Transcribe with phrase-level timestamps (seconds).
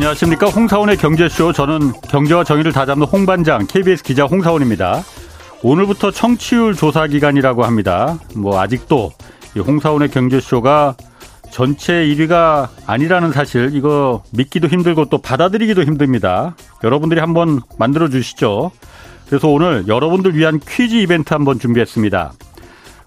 [0.00, 0.46] 안녕하십니까.
[0.46, 1.52] 홍사원의 경제쇼.
[1.52, 5.02] 저는 경제와 정의를 다잡는 홍반장, KBS 기자 홍사원입니다.
[5.62, 8.18] 오늘부터 청취율 조사 기간이라고 합니다.
[8.34, 9.12] 뭐, 아직도
[9.58, 10.96] 홍사원의 경제쇼가
[11.50, 16.56] 전체 1위가 아니라는 사실, 이거 믿기도 힘들고 또 받아들이기도 힘듭니다.
[16.82, 18.70] 여러분들이 한번 만들어 주시죠.
[19.28, 22.32] 그래서 오늘 여러분들 위한 퀴즈 이벤트 한번 준비했습니다.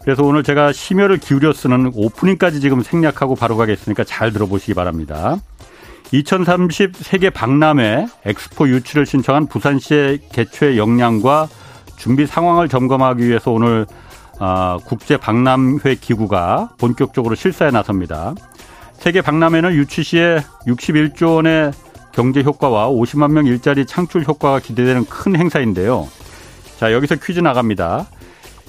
[0.03, 5.39] 그래서 오늘 제가 심혈을 기울여 쓰는 오프닝까지 지금 생략하고 바로 가겠으니까 잘 들어보시기 바랍니다.
[6.12, 11.48] 2030 세계 박람회 엑스포 유치를 신청한 부산시의 개최 역량과
[11.98, 13.85] 준비 상황을 점검하기 위해서 오늘
[14.39, 18.34] 아, 국제 박람회 기구가 본격적으로 실사에 나섭니다.
[18.94, 21.71] 세계 박람회는 유치 시에 61조 원의
[22.13, 26.08] 경제 효과와 50만 명 일자리 창출 효과가 기대되는 큰 행사인데요.
[26.80, 28.08] 자, 여기서 퀴즈 나갑니다.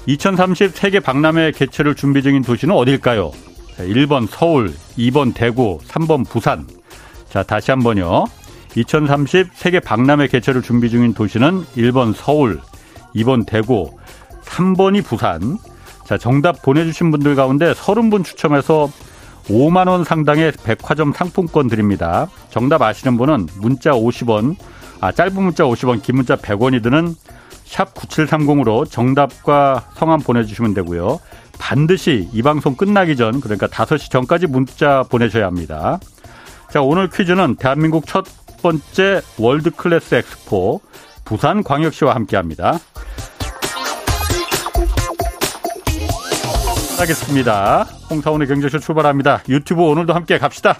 [0.06, 3.32] 2030 세계 박람회 개최를 준비 중인 도시는 어딜까요?
[3.78, 6.66] 1번 서울, 2번 대구, 3번 부산.
[7.34, 8.26] 자, 다시 한번요.
[8.76, 12.60] 2030 세계 박람회 개최를 준비 중인 도시는 1번 서울,
[13.16, 13.90] 2번 대구,
[14.44, 15.58] 3번이 부산.
[16.04, 18.88] 자, 정답 보내주신 분들 가운데 30분 추첨해서
[19.48, 22.28] 5만 원 상당의 백화점 상품권 드립니다.
[22.50, 24.54] 정답 아시는 분은 문자 50원,
[25.00, 27.16] 아, 짧은 문자 50원, 긴 문자 100원이 드는
[27.64, 31.18] 샵 9730으로 정답과 성함 보내주시면 되고요.
[31.58, 35.98] 반드시 이 방송 끝나기 전, 그러니까 5시 전까지 문자 보내셔야 합니다.
[36.74, 38.24] 자, 오늘 퀴즈는 대한민국 첫
[38.60, 40.80] 번째 world class 엑스포
[41.24, 42.80] 부산 광역시와 함께 합니다.
[46.98, 47.84] 하겠습니다.
[48.10, 49.44] 홍사훈의 경제쇼 출발합니다.
[49.48, 50.76] 유튜브 오늘도 함께 갑시다.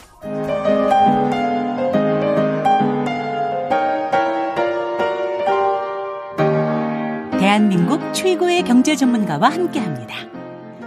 [7.39, 10.17] 대한민국 최고의 경제 전문가와 함께 합니다.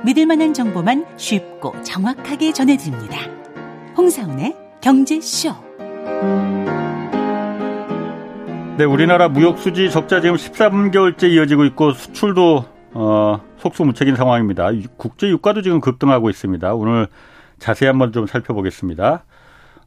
[0.03, 3.19] 믿을 만한 정보만 쉽고 정확하게 전해드립니다.
[3.95, 5.55] 홍사원의 경제쇼.
[8.77, 14.69] 네, 우리나라 무역 수지 적자 지금 13개월째 이어지고 있고 수출도 어, 속수무책인 상황입니다.
[14.97, 16.73] 국제 유가도 지금 급등하고 있습니다.
[16.75, 17.07] 오늘
[17.59, 19.23] 자세히 한번 좀 살펴보겠습니다.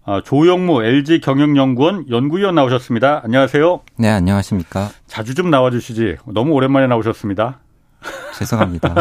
[0.06, 3.20] 어, 조영무 LG 경영연구원 연구위원 나오셨습니다.
[3.24, 3.80] 안녕하세요.
[3.96, 4.88] 네, 안녕하십니까.
[5.06, 6.16] 자주 좀 나와주시지.
[6.26, 7.60] 너무 오랜만에 나오셨습니다.
[8.36, 8.94] 죄송합니다.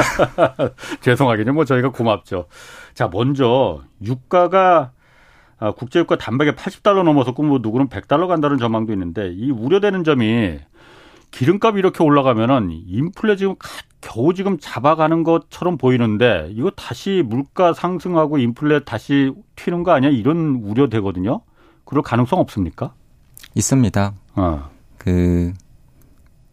[1.01, 1.53] 죄송하긴요.
[1.53, 2.45] 뭐 저희가 고맙죠.
[2.93, 4.98] 자, 먼저 유가가 아,
[5.75, 10.59] 국제유가 단백에 80달러 넘어서고 뭐 누구는 100달러 간다는 전망도 있는데 이 우려되는 점이
[11.31, 13.55] 기름값이 이렇게 올라가면은 인플레 지금
[14.01, 20.09] 겨우 지금 잡아가는 것처럼 보이는데 이거 다시 물가 상승하고 인플레 다시 튀는 거 아니야?
[20.09, 21.41] 이런 우려되거든요.
[21.85, 22.93] 그럴 가능성 없습니까?
[23.55, 24.13] 있습니다.
[24.35, 24.69] 어.
[24.97, 25.53] 그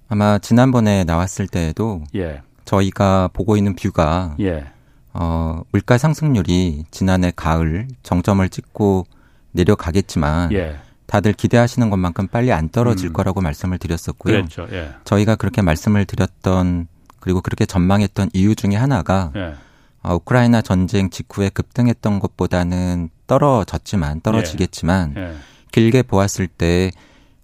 [0.08, 2.42] 아마 지난번에 나왔을 때에도 예.
[2.64, 4.66] 저희가 보고 있는 뷰가 예.
[5.18, 9.06] 어, 물가 상승률이 지난해 가을 정점을 찍고
[9.52, 10.76] 내려가겠지만 예.
[11.06, 13.12] 다들 기대하시는 것만큼 빨리 안 떨어질 음.
[13.14, 14.34] 거라고 말씀을 드렸었고요.
[14.34, 14.66] 그렇죠.
[14.72, 14.90] 예.
[15.04, 16.88] 저희가 그렇게 말씀을 드렸던
[17.18, 19.54] 그리고 그렇게 전망했던 이유 중에 하나가 예.
[20.02, 25.20] 어, 우크라이나 전쟁 직후에 급등했던 것보다는 떨어졌지만 떨어지겠지만 예.
[25.20, 25.34] 예.
[25.72, 26.90] 길게 보았을 때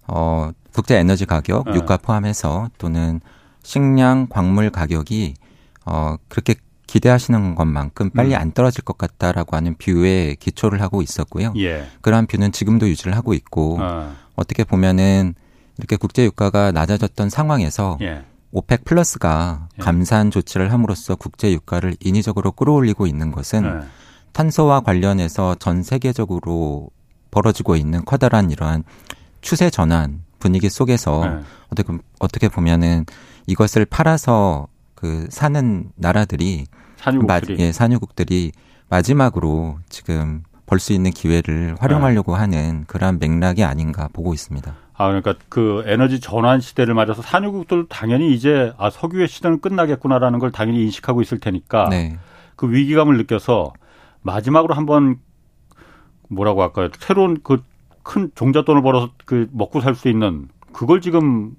[0.05, 1.73] 어, 국제 에너지 가격, 예.
[1.73, 3.19] 유가 포함해서 또는
[3.63, 5.33] 식량, 광물 가격이
[5.85, 6.55] 어, 그렇게
[6.93, 8.39] 기대하시는 것만큼 빨리 음.
[8.39, 11.51] 안 떨어질 것 같다라고 하는 view에 기초를 하고 있었고요.
[11.57, 11.87] 예.
[12.01, 14.13] 그러한 view는 지금도 유지를 하고 있고 어.
[14.47, 15.33] 떻게 보면은
[15.79, 18.23] 이렇게 국제 유가가 낮아졌던 상황에서 예.
[18.51, 19.81] OPEC 플러스가 예.
[19.81, 23.87] 감산 조치를 함으로써 국제 유가를 인위적으로 끌어올리고 있는 것은 예.
[24.33, 26.91] 탄소와 관련해서 전 세계적으로
[27.31, 28.83] 벌어지고 있는 커다란 이러한
[29.41, 31.43] 추세 전환 분위기 속에서 예.
[31.71, 33.07] 어떻게 어떻게 보면은
[33.47, 36.67] 이것을 팔아서 그 사는 나라들이
[37.03, 38.51] 산유국들이 마, 예, 산유국들이
[38.89, 42.39] 마지막으로 지금 벌 수 있는 기회를 활용하려고 네.
[42.39, 44.75] 하는 그러한 맥락이 아닌가 보고 있습니다.
[44.95, 50.51] 아 그러니까 그 에너지 전환 시대를 맞아서 산유국들 당연히 이제 아 석유의 시대는 끝나겠구나라는 걸
[50.51, 52.17] 당연히 인식하고 있을 테니까 네.
[52.55, 53.73] 그 위기감을 느껴서
[54.21, 55.19] 마지막으로 한번
[56.29, 56.89] 뭐라고 할까요?
[56.99, 57.63] 새로운 그
[58.03, 61.55] 큰 종잣돈을 벌어서 그 먹고 살 수 있는 그걸 지금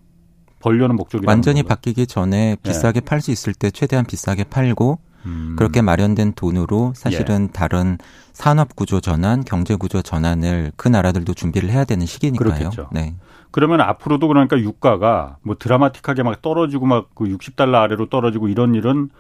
[0.61, 3.05] 벌려는 목적이 완전히 바뀌기 전에 비싸게 네.
[3.05, 5.55] 팔수 있을 때 최대한 비싸게 팔고 음.
[5.56, 7.53] 그렇게 마련된 돈으로 사실은 예.
[7.53, 7.99] 다른
[8.32, 12.53] 산업 구조 전환, 경제 구조 전환을 그 나라들도 준비를 해야 되는 시기니까요.
[12.55, 12.88] 그렇겠죠.
[12.93, 13.15] 네.
[13.50, 19.11] 그러면 앞으로도 그러니까 유가가 뭐 드라마틱하게 막 떨어지고 막 그 60달러 아래로 떨어지고 이런 일은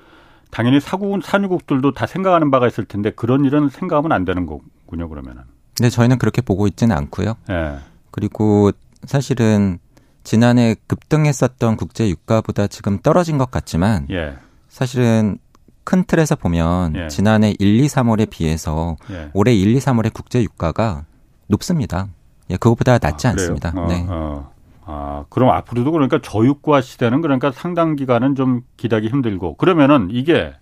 [0.50, 5.08] 당연히 사국 산유국들도 다 생각하는 바가 있을 텐데 그런 일은 생각하면 안 되는 거군요.
[5.08, 5.42] 그러면은.
[5.80, 7.34] 네, 저희는 그렇게 보고 있지는 않고요.
[7.50, 7.78] 예.
[8.10, 8.70] 그리고
[9.04, 9.78] 사실은
[10.22, 14.34] 지난해 급등했었던 국제 유가보다 지금 떨어진 것 같지만 예.
[14.68, 15.38] 사실은
[15.84, 17.08] 큰 틀에서 보면 예.
[17.08, 19.30] 지난해 1, 2, 3월에 비해서 예.
[19.34, 21.04] 올해 1, 2, 3월의 국제 유가가
[21.46, 22.08] 높습니다.
[22.50, 23.72] 예, 그것보다 낫지 아, 않습니다.
[23.76, 24.06] 어, 네.
[24.08, 24.52] 어.
[24.86, 30.52] 아, 그럼 앞으로도 그러니까 저유가 시대는 그러니까 상당 기간은 좀 기다기 힘들고 그러면은 이게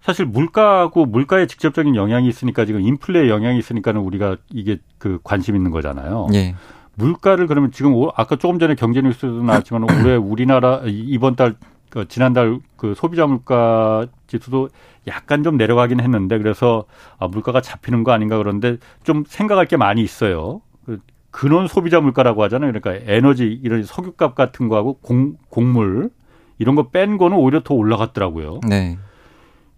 [0.00, 5.70] 사실 물가고 물가에 직접적인 영향이 있으니까 지금 인플레에 영향이 있으니까는 우리가 이게 그 관심 있는
[5.70, 6.28] 거잖아요.
[6.34, 6.54] 예.
[6.94, 11.56] 물가를 그러면 지금 아까 조금 전에 경제 뉴스도 나왔지만 올해 우리나라 이번 달
[11.96, 14.68] 그 지난달 그 소비자 물가 지수도
[15.06, 16.84] 약간 좀 내려가긴 했는데 그래서
[17.18, 20.60] 아 물가가 잡히는 거 아닌가 그런데 좀 생각할 게 많이 있어요.
[20.84, 20.98] 그
[21.30, 22.70] 근원 소비자 물가라고 하잖아요.
[22.70, 26.10] 그러니까 에너지 이런 석유값 같은 거하고 공, 곡물
[26.58, 28.60] 이런 거 뺀 거는 오히려 더 올라갔더라고요.
[28.68, 28.98] 네.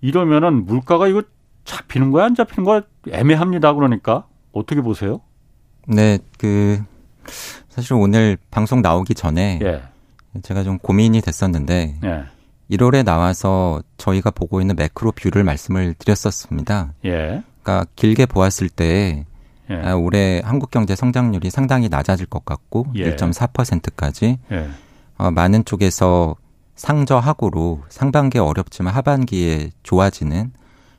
[0.01, 1.23] 이러면은 물가가 이거
[1.65, 3.75] 잡히는 거야 안 잡히는 거야 애매합니다.
[3.75, 5.21] 그러니까 어떻게 보세요?
[5.87, 6.83] 네, 그
[7.69, 9.83] 사실 오늘 방송 나오기 전에 예.
[10.43, 12.25] 제가 좀 고민이 됐었는데 예.
[12.71, 16.93] 1월에 나와서 저희가 보고 있는 macro view를 말씀을 드렸었습니다.
[17.05, 17.43] 예.
[17.63, 19.25] 그러니까 길게 보았을 때
[19.71, 19.75] 예.
[19.75, 23.15] 아, 올해 한국 경제 성장률이 상당히 낮아질 것 같고 예.
[23.15, 24.69] 1.4%까지 예.
[25.17, 26.37] 어, 많은 쪽에서
[26.77, 30.53] 상저하고로 상반기에 어렵지만 하반기에 좋아지는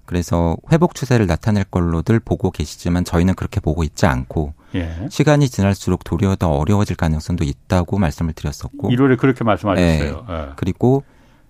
[0.05, 5.07] 그래서 회복 추세를 나타낼 걸로들 보고 계시지만 저희는 그렇게 보고 있지 않고 예.
[5.09, 10.25] 시간이 지날수록 도리어 더 어려워질 가능성도 있다고 말씀을 드렸었고 1월에 그렇게 말씀하셨어요.
[10.29, 10.33] 예.
[10.33, 10.47] 예.
[10.55, 11.03] 그리고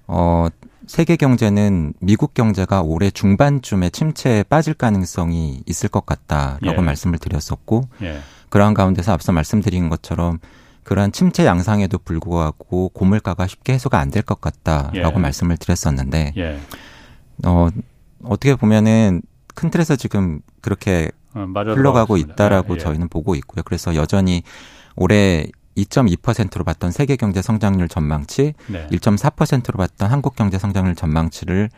[0.07, 0.47] 어
[0.87, 6.81] 세계 경제는 미국 경제가 올해 중반쯤에 침체에 빠질 가능성이 있을 것 같다라고 예.
[6.81, 8.19] 말씀을 드렸었고 예.
[8.49, 10.39] 그러한 가운데서 앞서 말씀드린 것처럼
[10.83, 15.21] 그러한 침체 양상에도 불구하고 고물가가 쉽게 해소가 안 될 것 같다라고 예.
[15.21, 16.59] 말씀을 드렸었는데 예.
[17.45, 17.67] 어
[18.23, 19.21] 어떻게 보면은
[19.53, 22.79] 큰 틀에서 지금 그렇게 어, 흘러가고 있다라고 예, 예.
[22.79, 23.63] 저희는 보고 있고요.
[23.63, 24.43] 그래서 여전히
[24.95, 25.47] 올해
[25.77, 28.87] 2.2%로 봤던 세계 경제 성장률 전망치, 네.
[28.91, 31.69] 1.4%로 봤던 한국 경제 성장률 전망치를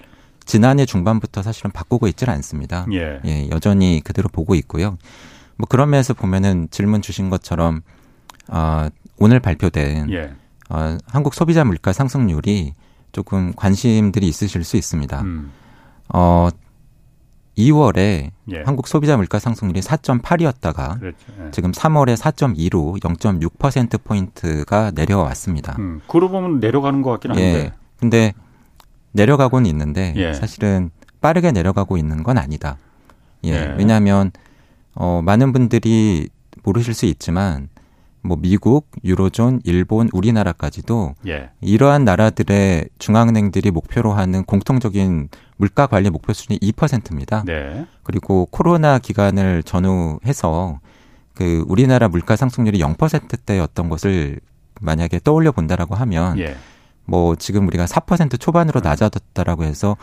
[0.46, 2.86] 지난해 중반부터 사실은 바꾸고 있지는 않습니다.
[2.94, 3.20] 예.
[3.26, 4.98] 예, 여전히 그대로 보고 있고요.
[5.58, 7.82] 뭐 그런 면에서 보면은 질문 주신 것처럼
[8.48, 8.88] 어,
[9.18, 10.34] 오늘 발표된 예.
[10.70, 12.74] 어, 한국 소비자 물가 상승률이
[13.12, 15.22] 조금 관심들이 있으실 수 있습니다.
[15.22, 15.52] 음.
[16.10, 16.50] 어,
[17.62, 18.64] 2월에 예.
[18.66, 21.18] 한국 소비자 물가 상승률이 4.8이었다가 그렇죠.
[21.40, 21.52] 예.
[21.52, 25.76] 지금 3월에 4.2로 0.6% 포인트가 내려왔습니다.
[25.80, 27.44] 음, 그러고 보면 내려가는 것 같긴 한데.
[27.44, 27.72] 예.
[27.98, 28.34] 근데
[29.14, 30.34] 내려가고는 있는데 예.
[30.34, 32.78] 사실은 빠르게 내려가고 있는 건 아니다.
[33.44, 33.52] 예.
[33.52, 33.76] 예.
[33.78, 34.32] 왜냐하면
[34.94, 36.30] 어 많은 분들이
[36.64, 37.70] 모르실 수 있지만
[38.24, 41.50] 뭐 미국, 유로존, 일본, 우리나라까지도 예.
[41.62, 47.44] 이러한 나라들의 중앙은행들이 목표로 하는 공통적인 물가 관리 목표 수준이 2%입니다.
[47.46, 47.86] 네.
[48.04, 50.80] 그리고 코로나 기간을 전후해서
[51.34, 54.40] 그 우리나라 물가 상승률이 0%대였던 것을
[54.80, 56.56] 만약에 떠올려 본다라고 하면 예.
[57.06, 58.84] 뭐 지금 우리가 4% 초반으로 음.
[58.84, 59.98] 낮아졌다라고 해서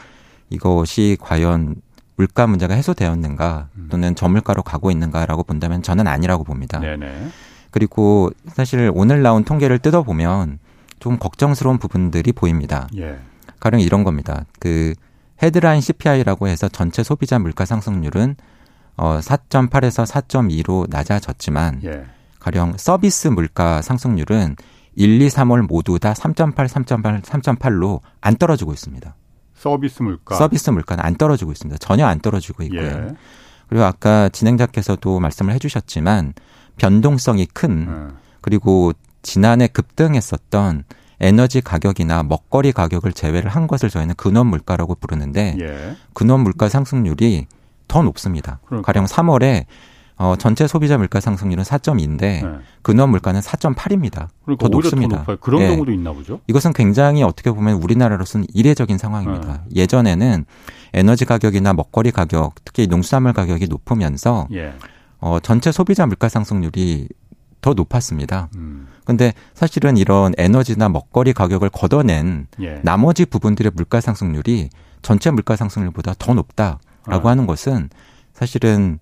[0.50, 1.76] 이것이 과연
[2.16, 3.88] 물가 문제가 해소되었는가 음.
[3.90, 6.80] 또는 저물가로 가고 있는가라고 본다면 저는 아니라고 봅니다.
[6.80, 7.28] 네네.
[7.70, 10.58] 그리고 사실 오늘 나온 통계를 뜯어보면
[10.98, 12.88] 좀 걱정스러운 부분들이 보입니다.
[12.96, 13.18] 예.
[13.60, 14.44] 가령 이런 겁니다.
[14.58, 14.94] 그
[15.42, 18.36] 헤드라인 CPI라고 해서 전체 소비자 물가 상승률은
[18.96, 22.04] 어 4.8에서 4.2로 낮아졌지만 예.
[22.40, 24.56] 가령 서비스 물가 상승률은
[24.96, 29.14] 1, 2, 3월 모두 다 3.8, 3.8, 3.8로 안 떨어지고 있습니다.
[29.54, 30.34] 서비스 물가.
[30.36, 31.78] 서비스 물가는 안 떨어지고 있습니다.
[31.78, 32.82] 전혀 안 떨어지고 있고요.
[32.82, 33.14] 예.
[33.68, 36.32] 그리고 아까 진행자께서도 말씀을 해주셨지만
[36.78, 38.14] 변동성이 큰 네.
[38.40, 38.92] 그리고
[39.22, 40.84] 지난해 급등했었던
[41.20, 45.96] 에너지 가격이나 먹거리 가격을 제외를 한 것을 저희는 근원 물가라고 부르는데 예.
[46.14, 47.46] 근원 물가 상승률이
[47.88, 48.60] 더 높습니다.
[48.66, 48.86] 그러니까.
[48.86, 49.66] 가령 3월에
[50.16, 52.42] 어, 전체 소비자 물가 상승률은 4.2인데 네.
[52.82, 54.28] 근원 물가는 4.8입니다.
[54.44, 55.24] 그러니까 더 높습니다.
[55.24, 55.68] 더 그런 예.
[55.68, 56.40] 경우도 있나 보죠?
[56.48, 59.64] 이것은 굉장히 어떻게 보면 우리나라로서는 이례적인 상황입니다.
[59.68, 59.80] 네.
[59.82, 60.44] 예전에는
[60.92, 64.74] 에너지 가격이나 먹거리 가격, 특히 농수산물 가격이 높으면서 예.
[65.20, 67.08] 어, 전체 소비자 물가 상승률이
[67.60, 68.48] 더 높았습니다.
[68.56, 68.86] 음.
[69.04, 72.80] 근데 사실은 이런 에너지나 먹거리 가격을 걷어낸 예.
[72.84, 74.70] 나머지 부분들의 물가 상승률이
[75.02, 77.30] 전체 물가 상승률보다 더 높다라고 아.
[77.30, 77.90] 하는 것은
[78.32, 78.98] 사실은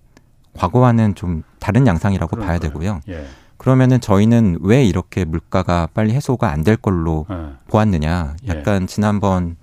[0.53, 2.37] 과거와는 좀 다른 양상이라고.
[2.37, 3.01] 봐야 되고요.
[3.09, 3.25] 예.
[3.57, 7.35] 그러면은 저희는 왜 이렇게 물가가 빨리 해소가 안 될 걸로 예.
[7.67, 8.35] 보았느냐.
[8.43, 8.47] 예.
[8.47, 9.55] 약간 지난번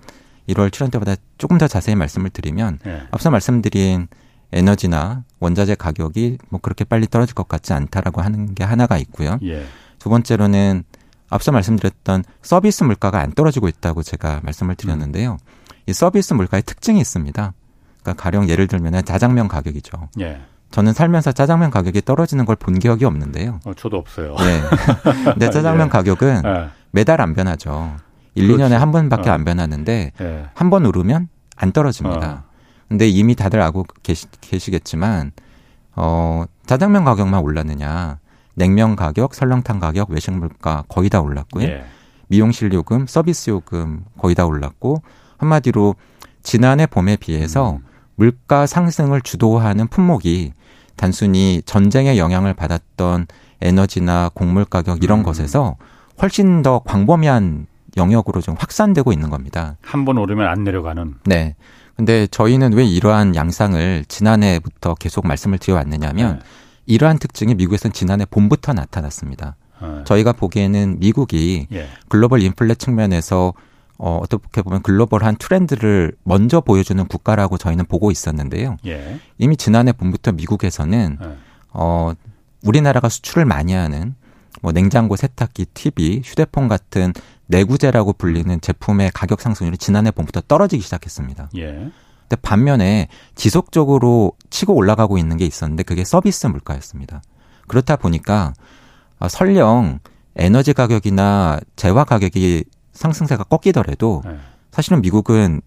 [0.47, 3.01] 1월 7월 때보다 조금 더 자세히 말씀을 드리면 예.
[3.11, 4.07] 앞서 말씀드린
[4.55, 9.37] 에너지나 원자재 가격이 뭐 그렇게 빨리 떨어질 것 같지 않다라고 하는 게 하나가 있고요.
[9.43, 9.65] 예.
[9.99, 10.83] 두 번째로는
[11.29, 15.33] 앞서 말씀드렸던 서비스 물가가 안 떨어지고 있다고 제가 말씀을 드렸는데요.
[15.33, 15.37] 음.
[15.87, 17.53] 이 서비스 물가의 특징이 있습니다.
[18.01, 20.09] 그러니까 가령 예를 들면 짜장면 가격이죠.
[20.21, 20.39] 예.
[20.71, 23.59] 저는 살면서 짜장면 가격이 떨어지는 걸 본 기억이 없는데요.
[23.65, 24.35] 어, 저도 없어요.
[24.39, 24.61] 네.
[25.25, 25.89] 근데 짜장면 예.
[25.89, 26.69] 가격은 예.
[26.91, 27.95] 매달 안 변하죠.
[28.35, 28.63] 1, 그렇지.
[28.63, 29.33] 2년에 한 번밖에 어.
[29.33, 30.45] 안 변하는데 예.
[30.53, 32.45] 한번 오르면 안 떨어집니다.
[32.47, 32.54] 어.
[32.87, 35.31] 근데 이미 다들 알고 계시, 계시겠지만
[35.95, 38.19] 어, 짜장면 가격만 올랐느냐.
[38.55, 41.65] 냉면 가격, 설렁탕 가격, 외식 물가 거의 다 올랐고요.
[41.65, 41.85] 예.
[42.27, 45.01] 미용실 요금, 서비스 요금 거의 다 올랐고
[45.37, 45.95] 한마디로
[46.41, 47.79] 지난해 봄에 비해서 음.
[48.15, 50.53] 물가 상승을 주도하는 품목이
[50.95, 53.27] 단순히 전쟁의 영향을 받았던
[53.61, 55.23] 에너지나 곡물 가격 이런 음.
[55.23, 55.75] 것에서
[56.21, 59.75] 훨씬 더 광범위한 영역으로 좀 확산되고 있는 겁니다.
[59.81, 61.15] 한 번 오르면 안 내려가는.
[61.25, 61.55] 네.
[61.95, 66.45] 근데 저희는 왜 이러한 양상을 지난해부터 계속 말씀을 드려왔느냐면 네.
[66.87, 69.55] 이러한 특징이 미국에서는 지난해 봄부터 나타났습니다.
[69.81, 70.03] 네.
[70.05, 71.87] 저희가 보기에는 미국이 예.
[72.07, 73.53] 글로벌 인플레 측면에서
[73.97, 78.77] 어, 어떻게 보면 글로벌한 트렌드를 먼저 보여주는 국가라고 저희는 보고 있었는데요.
[78.85, 79.19] 예.
[79.37, 81.37] 이미 지난해 봄부터 미국에서는 예.
[81.71, 82.13] 어,
[82.63, 84.15] 우리나라가 수출을 많이 하는
[84.61, 87.13] 뭐 냉장고, 세탁기, TV, 휴대폰 같은
[87.47, 91.49] 내구재라고 불리는 제품의 가격 상승률이 지난해 봄부터 떨어지기 시작했습니다.
[91.57, 91.91] 예.
[92.27, 97.21] 근데 반면에 지속적으로 치고 올라가고 있는 게 있었는데 그게 서비스 물가였습니다.
[97.67, 98.53] 그렇다 보니까
[99.19, 99.99] 아, 설령
[100.35, 104.37] 에너지 가격이나 재화 가격이 상승세가 꺾이더라도 네.
[104.71, 105.61] 사실은 미국은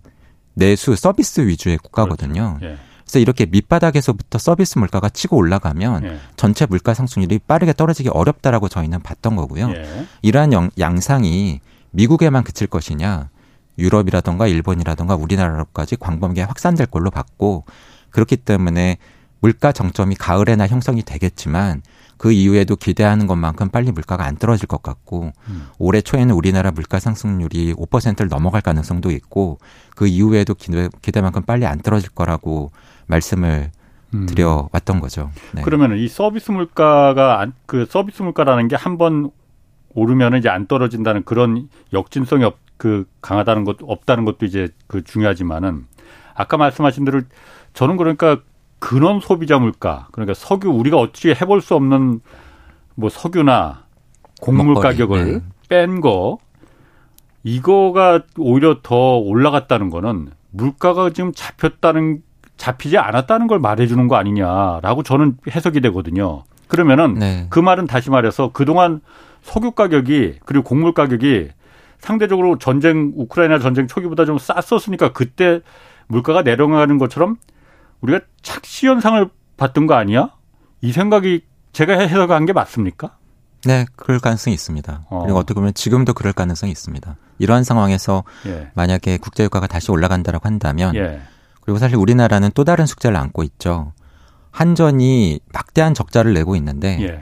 [0.55, 2.57] 내수 서비스 위주의 국가거든요.
[2.59, 2.75] 그렇죠.
[2.75, 2.88] 예.
[3.09, 6.19] 그래서 이렇게 밑바닥에서부터 서비스 물가가 치고 올라가면 예.
[6.37, 9.71] 전체 물가 상승률이 빠르게 떨어지기 어렵다라고 저희는 봤던 거고요.
[9.71, 10.07] 예.
[10.21, 11.61] 이러한 영, 양상이
[11.93, 13.31] 미국에만 그칠 것이냐,
[13.79, 17.65] 유럽이라던가 일본이라던가 우리나라로까지 광범위하게 확산될 걸로 봤고
[18.11, 18.99] 그렇기 때문에
[19.41, 21.81] 물가 정점이 가을에나 형성이 되겠지만
[22.19, 25.69] 그 이후에도 기대하는 것만큼 빨리 물가가 안 떨어질 것 같고 음.
[25.79, 29.61] 올해 초에는 우리나라 물가 상승률이 5%를 넘어갈 가능성도 있고
[29.95, 32.73] 그 이후에도 기대, 기대만큼 빨리 안 떨어질 거라고
[33.09, 33.71] 말씀을
[34.15, 34.27] 음.
[34.27, 35.31] 드려왔던 거죠.
[35.53, 35.63] 네.
[35.63, 39.31] 그러면 이 서비스 물가가 안, 그 서비스 물가라는 게 한 번
[39.95, 45.87] 오르면 이제 안 떨어진다는 그런 역진성이 없, 그 강하다는 것 없다는 것도 이제 그 중요하지만은
[46.35, 47.23] 아까 말씀하신 대로
[47.75, 48.39] 저는 그러니까
[48.79, 52.21] 근원 소비자 물가 그러니까 석유 우리가 어찌 해볼 수 없는
[52.95, 53.85] 뭐 석유나
[54.41, 55.41] 곡물 먹거리, 가격을 네.
[55.69, 56.39] 뺀거
[57.43, 62.23] 이거가 오히려 더 올라갔다는 거는 물가가 지금 잡혔다는
[62.59, 66.45] 잡히지 않았다는 걸 말해주는 거 아니냐라고 저는 해석이 되거든요.
[66.67, 67.47] 그러면은 네.
[67.49, 69.01] 그 말은 다시 말해서 그동안
[69.43, 71.49] 석유 가격이 그리고 곡물 가격이
[72.01, 75.61] 상대적으로 전쟁 우크라이나 전쟁 초기보다 좀 쌌었으니까 그때
[76.09, 77.37] 물가가 내려가는 것처럼
[78.01, 80.31] 우리가 착시 현상을 봤던 거 아니야?
[80.81, 83.17] 이 생각이 제가 해석한 게 맞습니까?
[83.65, 85.07] 네, 그럴 가능성이 있습니다.
[85.11, 85.23] 어.
[85.23, 87.17] 그리고 어떻게 보면 지금도 그럴 가능성이 있습니다.
[87.39, 88.71] 이러한 상황에서 예.
[88.75, 91.21] 만약에 국제유가가 다시 올라간다고 한다면 예.
[91.69, 93.93] 그리고 사실 우리나라는 또 다른 숙제를 안고 있죠.
[94.53, 97.21] 한전이 막대한 적자를 내고 있는데 예.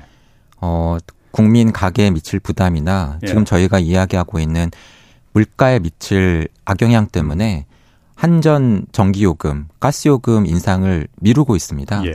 [0.61, 0.99] 어,
[1.33, 3.26] 국민 가계에 미칠 부담이나 예.
[3.26, 4.71] 지금 저희가 이야기하고 있는
[5.33, 7.67] 물가에 미칠 악영향 때문에
[8.15, 12.07] 한전 전기요금, 가스요금 인상을 미루고 있습니다.
[12.07, 12.12] 예.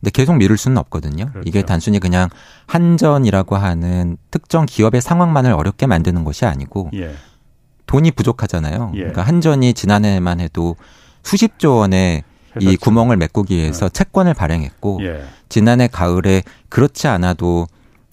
[0.00, 1.26] 근데 계속 미룰 수는 없거든요.
[1.26, 1.42] 그렇죠.
[1.44, 2.30] 이게 단순히 그냥
[2.68, 7.14] 한전이라고 하는 특정 기업의 상황만을 어렵게 만드는 것이 아니고 예.
[7.84, 8.92] 돈이 부족하잖아요.
[8.94, 8.98] 예.
[9.00, 10.74] 그러니까 한전이 지난해만 해도
[11.26, 12.22] 수십조 원의
[12.60, 13.92] 이 구멍을 메꾸기 위해서 네.
[13.92, 15.24] 채권을 발행했고 예.
[15.48, 17.66] 지난해 가을에 그렇지 않아도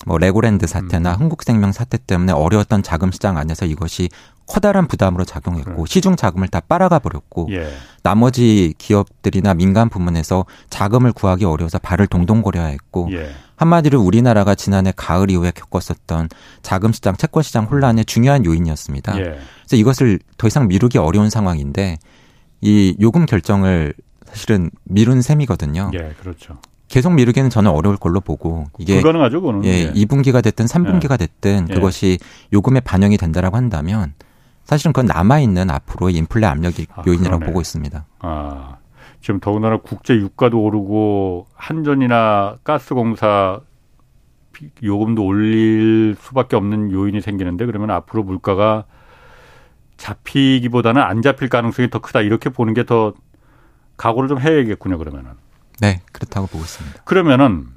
[0.05, 1.21] 뭐 레고랜드 사태나 음.
[1.21, 4.09] 흥국생명 사태 때문에 어려웠던 자금 시장 안에서 이것이
[4.45, 5.83] 커다란 부담으로 작용했고 네.
[5.87, 7.69] 시중 자금을 다 빨아가 버렸고 예.
[8.01, 13.29] 나머지 기업들이나 민간 부문에서 자금을 구하기 어려워서 발을 동동거려야 했고 예.
[13.55, 16.27] 한마디로 우리나라가 지난해 가을 이후에 겪었었던
[16.63, 19.17] 자금 시장, 채권 시장 혼란의 중요한 요인이었습니다.
[19.19, 19.23] 예.
[19.23, 21.97] 그래서 이것을 더 이상 미루기 어려운 상황인데
[22.63, 23.93] 이 요금 결정을
[24.25, 25.91] 사실은 미룬 셈이거든요.
[25.93, 26.57] 예, 그렇죠.
[26.87, 29.65] 계속 미루기는 저는 어려울 걸로 보고 이게 불가능하죠, 그거는.
[29.65, 29.91] 예, 예.
[29.91, 31.17] 2분기가 됐든 3분기가 예.
[31.17, 31.73] 됐든 예.
[31.73, 32.19] 그것이
[32.53, 34.13] 요금에 반영이 된다라고 한다면
[34.63, 37.45] 사실은 그건 남아 있는 앞으로의 인플레 압력 아, 요인이라고 그러네.
[37.45, 38.05] 보고 있습니다.
[38.19, 38.77] 아.
[39.19, 43.59] 지금 더군다나 국제 유가도 오르고 한전이나 가스공사
[44.83, 48.85] 요금도 올릴 수밖에 없는 요인이 생기는데 그러면 앞으로 물가가
[50.03, 53.13] 잡히기보다는 안 잡힐 가능성이 더 크다 이렇게 보는 게 더
[53.95, 55.31] 각오를 좀 해야겠군요 그러면은.
[55.79, 57.03] 네, 그렇다고 보고 있습니다.
[57.03, 57.67] 그러면은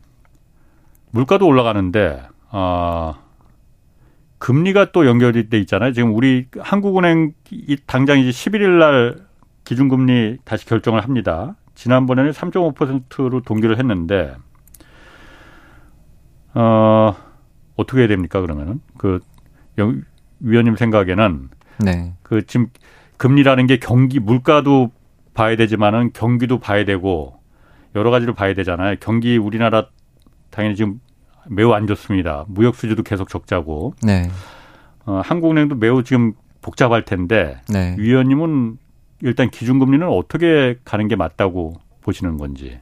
[1.11, 3.15] 물가도 올라가는데 아
[4.39, 5.93] 금리가 또 연결이 돼 있잖아요.
[5.93, 9.27] 지금 우리 한국은행 이 당장 이제 11일 날
[9.65, 11.55] 기준금리 다시 결정을 합니다.
[11.77, 14.35] 지난번에는 3.5%로 동결을 했는데
[16.55, 17.15] 어
[17.77, 19.21] 어떻게 해야 됩니까 그러면은 그
[20.41, 22.15] 위원님 생각에는 네.
[22.23, 22.69] 그 지금
[23.17, 24.91] 금리라는 게 경기 물가도
[25.35, 27.39] 봐야 되지만은 경기도 봐야 되고
[27.95, 28.97] 여러 가지를 봐야 되잖아요.
[29.01, 29.87] 경기 우리나라
[30.51, 31.01] 당연히 지금
[31.49, 32.45] 매우 안 좋습니다.
[32.49, 33.95] 무역 수지도 계속 적자고.
[34.03, 34.29] 네.
[35.05, 37.95] 어, 한국은행도 매우 지금 복잡할 텐데 네.
[37.99, 38.79] 위원님은
[39.23, 42.81] 일단 기준금리는 어떻게 가는 게 맞다고 보시는 건지.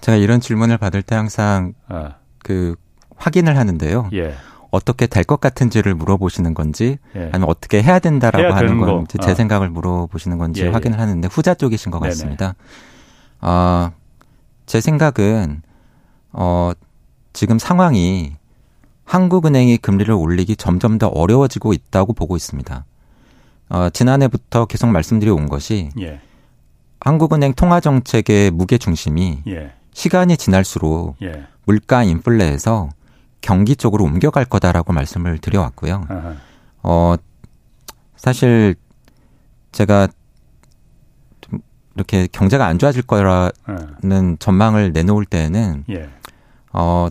[0.00, 2.16] 제가 이런 질문을 받을 때 항상 아.
[2.38, 2.74] 그
[3.16, 4.10] 확인을 하는데요.
[4.14, 4.34] 예.
[4.72, 7.28] 어떻게 될 것 같은지를 물어보시는 건지 예.
[7.32, 9.34] 아니면 어떻게 해야 된다라고 해야 하는 건지 제 아.
[9.34, 10.70] 생각을 물어보시는 건지 예, 예.
[10.70, 12.00] 확인을 하는데 후자 쪽이신 것.
[12.00, 12.54] 같습니다.
[13.40, 13.92] 어,
[14.66, 15.62] 제 생각은
[16.32, 16.72] 어,
[17.32, 18.32] 지금 상황이
[19.04, 22.84] 한국은행이 금리를 올리기 점점 더 어려워지고 있다고 보고 있습니다.
[23.68, 26.20] 어, 지난해부터 계속 말씀드려 온 것이 예.
[27.00, 29.72] 한국은행 통화 정책의 무게 중심이 예.
[29.92, 31.44] 시간이 지날수록 예.
[31.66, 32.88] 물가 인플레에서
[33.42, 36.06] 경기 쪽으로 옮겨갈 거다라고 말씀을 드려왔고요.
[36.08, 36.34] 아하.
[36.82, 37.14] 어
[38.16, 38.74] 사실
[39.72, 40.08] 제가
[41.42, 41.60] 좀
[41.94, 43.52] 이렇게 경제가 안 좋아질 거라는
[44.32, 44.36] 예.
[44.38, 46.08] 전망을 내놓을 때는 예.
[46.72, 47.10] 어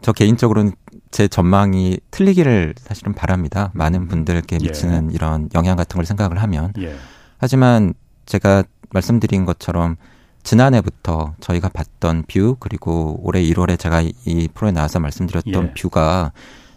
[0.00, 0.72] 저 개인적으로는
[1.10, 3.70] 제 전망이 틀리기를 사실은 바랍니다.
[3.74, 4.66] 많은 분들께 예.
[4.66, 5.14] 미치는 예.
[5.14, 6.72] 이런 영향 같은 걸 생각을 하면.
[6.78, 6.94] 예.
[7.38, 7.94] 하지만
[8.26, 9.96] 제가 말씀드린 것처럼
[10.42, 15.74] 지난해부터 저희가 봤던 view 그리고 올해 1월에 제가 이 프로에 나와서 말씀드렸던 예.
[15.74, 16.32] view가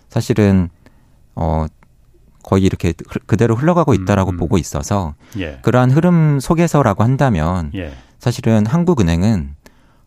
[0.09, 0.69] 사실은
[1.35, 1.65] 어
[2.43, 2.93] 거의 이렇게
[3.27, 4.37] 그대로 흘러가고 있다라고 음, 음.
[4.37, 5.59] 보고 있어서 예.
[5.61, 7.93] 그러한 흐름 속에서라고 한다면 예.
[8.19, 9.55] 사실은 한국은행은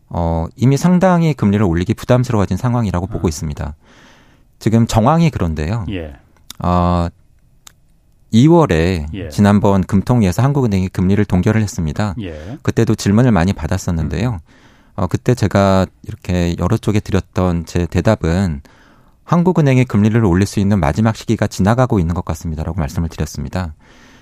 [0.09, 3.09] 어 이미 상당히 금리를 올리기 부담스러워진 상황이라고 아.
[3.09, 3.75] 보고 있습니다.
[4.59, 5.85] 지금 정황이 그런데요.
[5.89, 6.13] 예.
[6.59, 7.07] 어
[8.33, 9.29] 2월에 예.
[9.29, 12.15] 지난번 금통위에서 한국은행이 금리를 동결을 했습니다.
[12.21, 12.57] 예.
[12.61, 14.39] 그때도 질문을 많이 받았었는데요.
[14.95, 18.61] 어, 그때 제가 이렇게 여러 쪽에 드렸던 제 대답은
[19.23, 23.73] 한국은행이 금리를 올릴 수 있는 마지막 시기가 지나가고 있는 것 같습니다라고 말씀을 드렸습니다.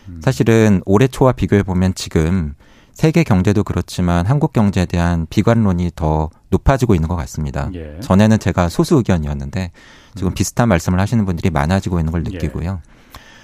[0.08, 0.22] 음.
[0.24, 2.56] 사실은 올해 초와 비교해 보면 지금
[2.94, 7.70] 세계 경제도 그렇지만 한국 경제에 대한 비관론이 더 높아지고 있는 것 같습니다.
[7.74, 8.00] 예.
[8.02, 9.72] 전에는 제가 소수 의견이었는데
[10.16, 10.34] 지금 음.
[10.34, 12.32] 비슷한 말씀을 하시는 분들이 많아지고 있는 걸 예.
[12.32, 12.82] 느끼고요.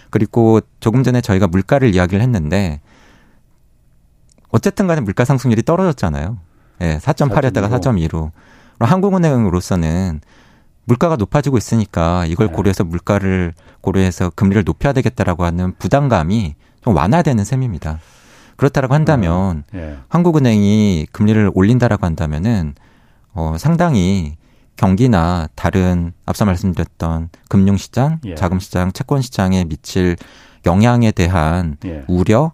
[0.10, 2.82] 그리고 조금 전에 저희가 물가를 이야기를 했는데
[4.50, 6.38] 어쨌든 간에 물가 상승률이 떨어졌잖아요.
[6.82, 8.32] 예, 4.8였다가 4.2로.
[8.80, 10.22] 한국은행으로서는
[10.86, 12.54] 물가가 높아지고 있으니까 이걸 네.
[12.54, 18.00] 고려해서 물가를 고려해서 금리를 높여야 되겠다라고 하는 부담감이 좀 완화되는 셈입니다.
[18.56, 19.80] 그렇다라고 한다면 네.
[19.82, 19.98] 네.
[20.08, 22.74] 한국은행이 금리를 올린다라고 한다면은
[23.34, 24.39] 어 상당히
[24.80, 28.36] 경기나 다른 앞서 말씀드렸던 금융시장, 예.
[28.36, 30.16] 자금시장, 채권시장에 미칠
[30.66, 32.06] 영향에 대한 예.
[32.08, 32.54] 우려,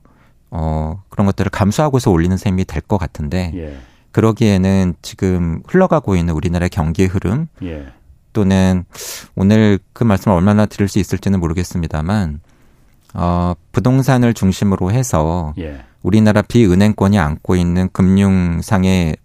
[0.50, 3.78] 어, 그런 것들을 감수하고서 올리는 셈이 될 것 같은데, 예.
[4.12, 7.86] 그러기에는 지금 흘러가고 있는 우리나라의 경기 흐름, 예.
[8.34, 8.86] 또는
[9.36, 12.40] 오늘 그 말씀을 얼마나 드릴 수 있을지는 모르겠습니다만,
[13.14, 15.84] 어, 부동산을 중심으로 해서 예.
[16.02, 19.16] 우리나라 비은행권이 안고 있는 금융상의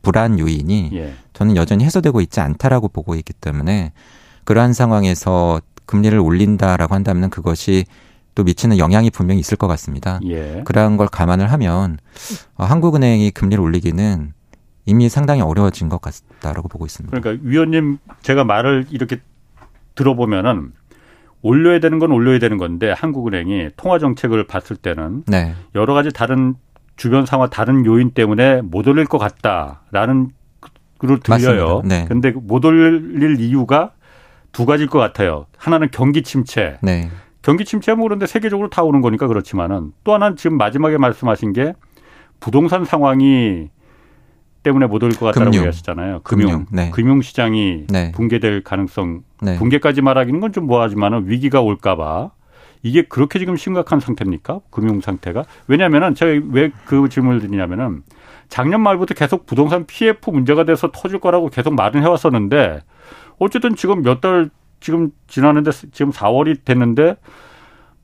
[0.00, 1.14] 불안 요인이 예.
[1.36, 3.92] 저는 여전히 해소되고 있지 않다라고 보고 있기 때문에
[4.44, 7.84] 그러한 상황에서 금리를 올린다라고 한다면 그것이
[8.34, 10.18] 또 미치는 영향이 분명히 있을 것 같습니다.
[10.24, 10.62] 예.
[10.64, 11.98] 그러한 걸 감안을 하면
[12.54, 14.32] 어, 한국은행이 금리를 올리기는
[14.86, 17.18] 이미 상당히 어려워진 것 같다라고 보고 있습니다.
[17.18, 19.20] 그러니까 위원님 제가 말을 이렇게
[19.94, 20.72] 들어보면은
[21.42, 25.54] 올려야 되는 건 올려야 되는 건데 한국은행이 통화 정책을 봤을 때는 네.
[25.74, 26.54] 여러 가지 다른
[26.96, 30.30] 주변 상황 다른 요인 때문에 못 올릴 것 같다라는
[30.98, 31.82] 그로 들려요.
[31.84, 32.04] 네.
[32.08, 33.92] 근데 못 올릴 이유가
[34.52, 35.46] 두 가지일 것 같아요.
[35.56, 36.78] 하나는 경기 침체.
[36.82, 37.10] 네.
[37.42, 41.74] 경기 침체면 그런데 세계적으로 다 오는 거니까 그렇지만은 또 하나는 지금 마지막에 말씀하신 게
[42.40, 43.68] 부동산 상황이
[44.62, 46.22] 때문에 못 올릴 것 같다고 얘기하셨잖아요.
[46.24, 46.90] 금융, 금융, 네.
[46.90, 48.10] 금융 시장이 네.
[48.12, 49.56] 붕괴될 가능성, 네.
[49.58, 52.30] 붕괴까지 말하기는 건 좀 뭐하지만은 위기가 올까봐
[52.82, 54.60] 이게 그렇게 지금 심각한 상태입니까?
[54.70, 55.44] 금융 상태가?
[55.66, 58.02] 왜냐면은 제가 왜 그 질문을 드리냐면은
[58.48, 62.82] 작년 말부터 계속 부동산 PF 문제가 돼서 터질 거라고 계속 말은 해왔었는데
[63.38, 67.16] 어쨌든 지금 몇 달 지금 지나는데 지금 4월이 됐는데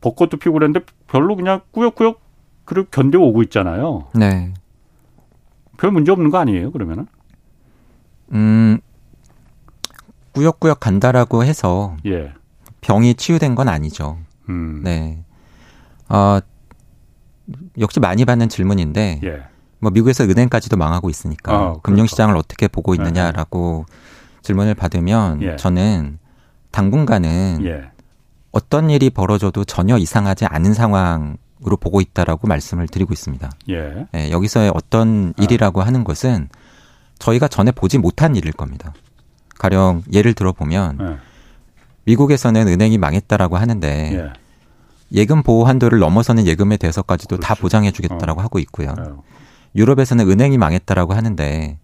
[0.01, 2.21] 벚꽃도 피고 그랬는데 별로 그냥 꾸역꾸역
[2.65, 4.09] 그렇게 견뎌오고 있잖아요.
[4.15, 4.53] 네.
[5.79, 7.07] 별 문제 없는 거 아니에요, 그러면은?
[8.33, 8.79] 음,
[10.33, 12.33] 꾸역꾸역 간다라고 해서 예.
[12.81, 14.19] 병이 치유된 건 아니죠.
[14.49, 14.81] 음.
[14.83, 15.25] 네.
[16.09, 16.39] 어,
[17.79, 19.43] 역시 많이 받는 질문인데, 예.
[19.83, 23.03] 뭐 미국에서 은행까지도 망하고 있으니까 어, 금융시장을 어떻게 보고 네.
[23.03, 23.95] 있느냐라고 네.
[24.43, 25.57] 질문을 받으면 예.
[25.57, 26.19] 저는
[26.71, 27.91] 당분간은 예.
[28.53, 33.51] 어떤 일이 벌어져도 전혀 이상하지 않은 상황으로 보고 있다라고 말씀을 드리고 있습니다.
[33.71, 34.07] 예.
[34.13, 35.43] 네, 여기서의 어떤 아.
[35.43, 35.87] 일이라고 아.
[35.87, 36.49] 하는 것은
[37.19, 38.95] 저희가 전에 보지 못한 일일 겁니다.
[39.59, 41.32] 가령 예를 들어 보면 예.
[42.05, 44.33] 미국에서는 은행이 망했다라고 하는데 예.
[45.13, 47.47] 예금 보호 한도를 넘어서는 예금에 대해서까지도 그렇죠.
[47.47, 48.45] 다 보장해 주겠다라고 어.
[48.45, 48.95] 하고 있고요.
[48.99, 49.23] 어.
[49.75, 51.79] 유럽에서는 은행이 망했다라고 하는데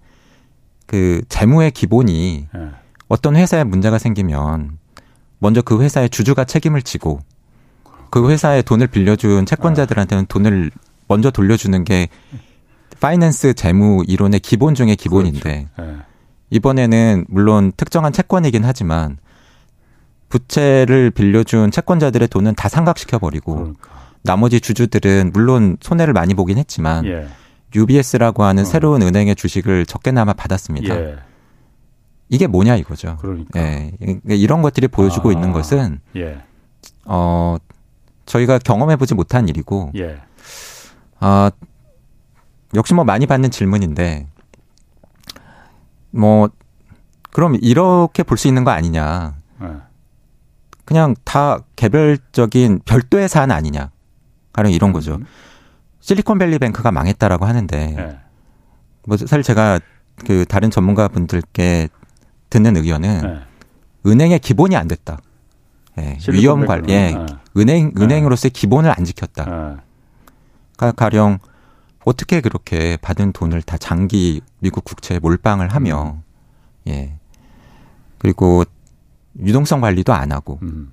[0.87, 2.61] 그 재무의 기본이 네.
[3.09, 4.79] 어떤 회사에 문제가 생기면
[5.39, 7.21] 먼저 그 회사의 주주가 책임을 지고
[8.11, 10.71] 그 회사에 돈을 빌려준 채권자들한테는 돈을
[11.07, 12.09] 먼저 돌려주는 게
[13.01, 15.93] 파이낸스 재무 이론의 기본 중의 기본인데 그렇죠.
[15.93, 15.99] 네.
[16.51, 19.19] 이번에는 물론 특정한 채권이긴 하지만
[20.29, 23.91] 부채를 빌려준 채권자들의 돈은 다 상각시켜 버리고 그러니까.
[24.23, 27.29] 나머지 주주들은 물론 손해를 많이 보긴 했지만 예.
[27.75, 28.67] UBS라고 하는 어.
[28.67, 30.95] 새로운 은행의 주식을 적게나마 받았습니다.
[30.95, 31.17] 예.
[32.29, 33.17] 이게 뭐냐 이거죠.
[33.21, 33.59] 그러니까.
[33.61, 33.93] 예.
[33.99, 35.33] 그러니까 이런 것들이 보여주고 아.
[35.33, 36.43] 있는 것은 예.
[37.05, 37.57] 어
[38.27, 40.21] 저희가 경험해 보지 못한 일이고 예.
[41.21, 41.51] 아
[42.75, 44.27] 역시 뭐 많이 받는 질문인데
[46.11, 46.49] 뭐
[47.31, 49.37] 그럼 이렇게 볼 수 있는 거 아니냐?
[50.89, 50.95] 예.
[50.99, 53.91] 그냥 다 개별적인 별도의 사안 아니냐?
[54.53, 55.17] 가령 이런 거죠.
[55.17, 55.27] 음.
[56.01, 58.19] 실리콘밸리 뱅크가 망했다라고 하는데 네.
[59.07, 59.81] 뭐 사실 제가
[60.27, 61.89] 그 다른 전문가 분들께
[62.49, 63.41] 듣는 의견은 네.
[64.11, 65.19] 은행의 기본이 안 됐다.
[65.99, 67.27] 예, 위험 관리, 예, 네.
[67.57, 69.83] 은행 은행으로서의 기본을 안 지켰다.
[70.77, 71.39] 가 가령
[72.05, 76.23] 어떻게 그렇게 받은 돈을 다 장기 미국 국채에 몰빵을 하며 음.
[76.89, 77.19] 예
[78.19, 78.65] 그리고
[79.41, 80.93] 유동성 관리도 안 하고 음.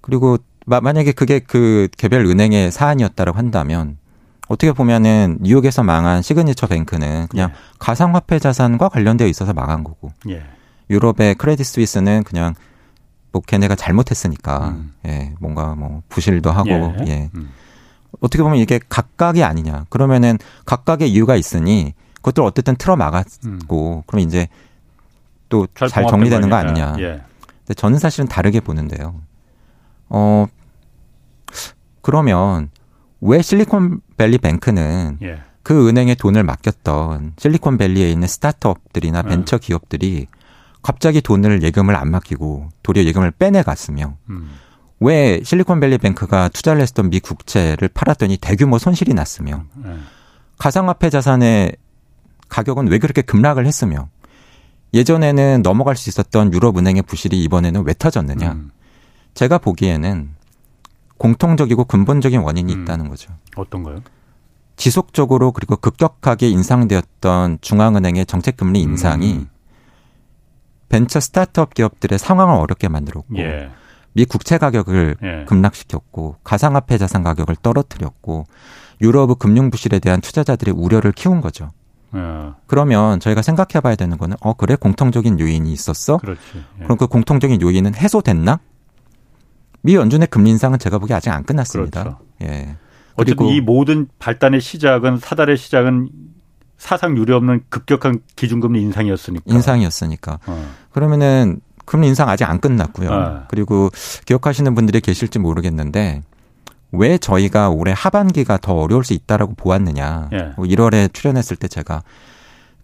[0.00, 3.98] 그리고 만약에 그게 그 개별 은행의 사안이었다고 한다면
[4.48, 7.54] 어떻게 보면은 뉴욕에서 망한 Signature Bank는 그냥 예.
[7.78, 10.44] 가상화폐 자산과 관련되어 있어서 망한 거고 예.
[10.90, 12.54] 유럽의 크레딧 스위스는 그냥
[13.32, 14.92] 뭐 걔네가 잘못했으니까 음.
[15.06, 17.30] 예 뭔가 뭐 부실도 하고 예, 예.
[17.34, 17.50] 음.
[18.20, 24.02] 어떻게 보면 이게 각각이 아니냐 그러면은 각각의 이유가 있으니 그것들 어쨌든 틀어 막았고 음.
[24.06, 24.48] 그럼 이제
[25.54, 27.22] 또 잘 정리되는 거 아니냐 예.
[27.60, 29.20] 근데 저는 사실은 다르게 보는데요
[30.08, 30.46] 어,
[32.02, 32.70] 그러면
[33.20, 35.40] 왜 실리콘밸리 뱅크는 예.
[35.62, 39.28] 그 은행에 돈을 맡겼던 실리콘밸리에 있는 스타트업들이나 음.
[39.28, 40.26] 벤처 기업들이
[40.82, 44.50] 갑자기 돈을 예금을 안 맡기고 도리어 예금을 빼내갔으며 음.
[45.00, 50.06] 왜 실리콘밸리 뱅크가 투자를 했던 미 국채를 팔았더니 대규모 손실이 났으며 음.
[50.58, 51.76] 가상화폐 자산의
[52.48, 54.08] 가격은 왜 그렇게 급락을 했으며
[54.94, 58.52] 예전에는 넘어갈 수 있었던 유럽은행의 부실이 이번에는 왜 터졌느냐.
[58.52, 58.70] 음.
[59.34, 60.30] 제가 보기에는
[61.18, 62.82] 공통적이고 근본적인 원인이 음.
[62.82, 63.32] 있다는 거죠.
[63.56, 64.02] 어떤가요?
[64.76, 69.48] 지속적으로 그리고 급격하게 인상되었던 중앙은행의 정책금리 인상이 음.
[70.88, 73.70] 벤처 스타트업 기업들의 상황을 어렵게 만들었고 예.
[74.12, 75.44] 미 국채 가격을 예.
[75.46, 78.44] 급락시켰고 가상화폐 자산 가격을 떨어뜨렸고
[79.00, 81.70] 유럽의 금융 부실에 대한 투자자들의 우려를 키운 거죠.
[82.14, 82.52] 예.
[82.66, 86.18] 그러면 저희가 생각해 봐야 되는 거는 어 그래 공통적인 요인이 있었어?
[86.18, 86.40] 그렇지.
[86.80, 86.84] 예.
[86.84, 88.60] 그럼 그 공통적인 요인은 해소됐나?
[89.82, 92.02] 미 연준의 금리 인상은 제가 보기에 아직 안 끝났습니다.
[92.02, 92.18] 그렇죠.
[92.42, 92.76] 예.
[93.16, 96.08] 어쨌든 이 모든 발단의 시작은 사달의 시작은
[96.78, 99.44] 사상 유례 없는 급격한 기준금리 인상이었으니까.
[99.46, 100.38] 인상이었으니까.
[100.46, 100.70] 어.
[100.90, 103.10] 그러면은 금리 인상 아직 안 끝났고요.
[103.10, 103.44] 어.
[103.48, 103.90] 그리고
[104.24, 106.22] 기억하시는 분들이 계실지 모르겠는데
[106.96, 110.28] 왜 저희가 올해 하반기가 더 어려울 수 있다라고 보았느냐.
[110.32, 110.52] 예.
[110.56, 112.02] 1월에 뭐 출연했을 때 제가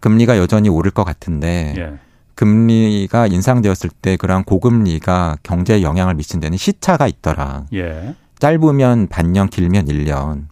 [0.01, 1.99] 금리가 여전히 오를 것 같은데 예.
[2.35, 7.67] 금리가 인상되었을 때 그러한 고금리가 경제에 영향을 미친 데는 시차가 있더라.
[7.75, 8.15] 예.
[8.39, 10.47] 짧으면 반년, 길면 1년.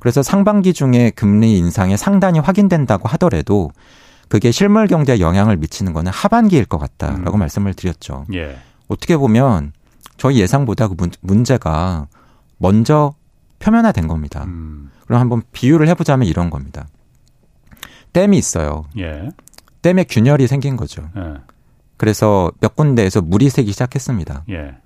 [0.00, 3.70] 그래서 상반기 중에 금리 인상에 상단이 확인된다고 하더라도
[4.28, 7.38] 그게 실물 경제에 영향을 미치는 거는 하반기일 것 같다라고 음.
[7.40, 8.26] 말씀을 드렸죠.
[8.34, 8.56] 예.
[8.88, 9.72] 어떻게 보면
[10.16, 12.06] 저희 예상보다 그 문제가
[12.60, 13.14] 먼저
[13.58, 14.44] 표면화된 겁니다.
[14.44, 14.90] 음.
[15.06, 16.86] 그럼 한번 비유를 해보자면 이런 겁니다.
[18.12, 18.84] 댐이 있어요.
[18.98, 19.30] 예.
[19.82, 21.08] 댐에 균열이 생긴 거죠.
[21.16, 21.34] 예.
[21.96, 24.44] 그래서 몇 군데에서 물이 새기 시작했습니다.
[24.50, 24.76] 예.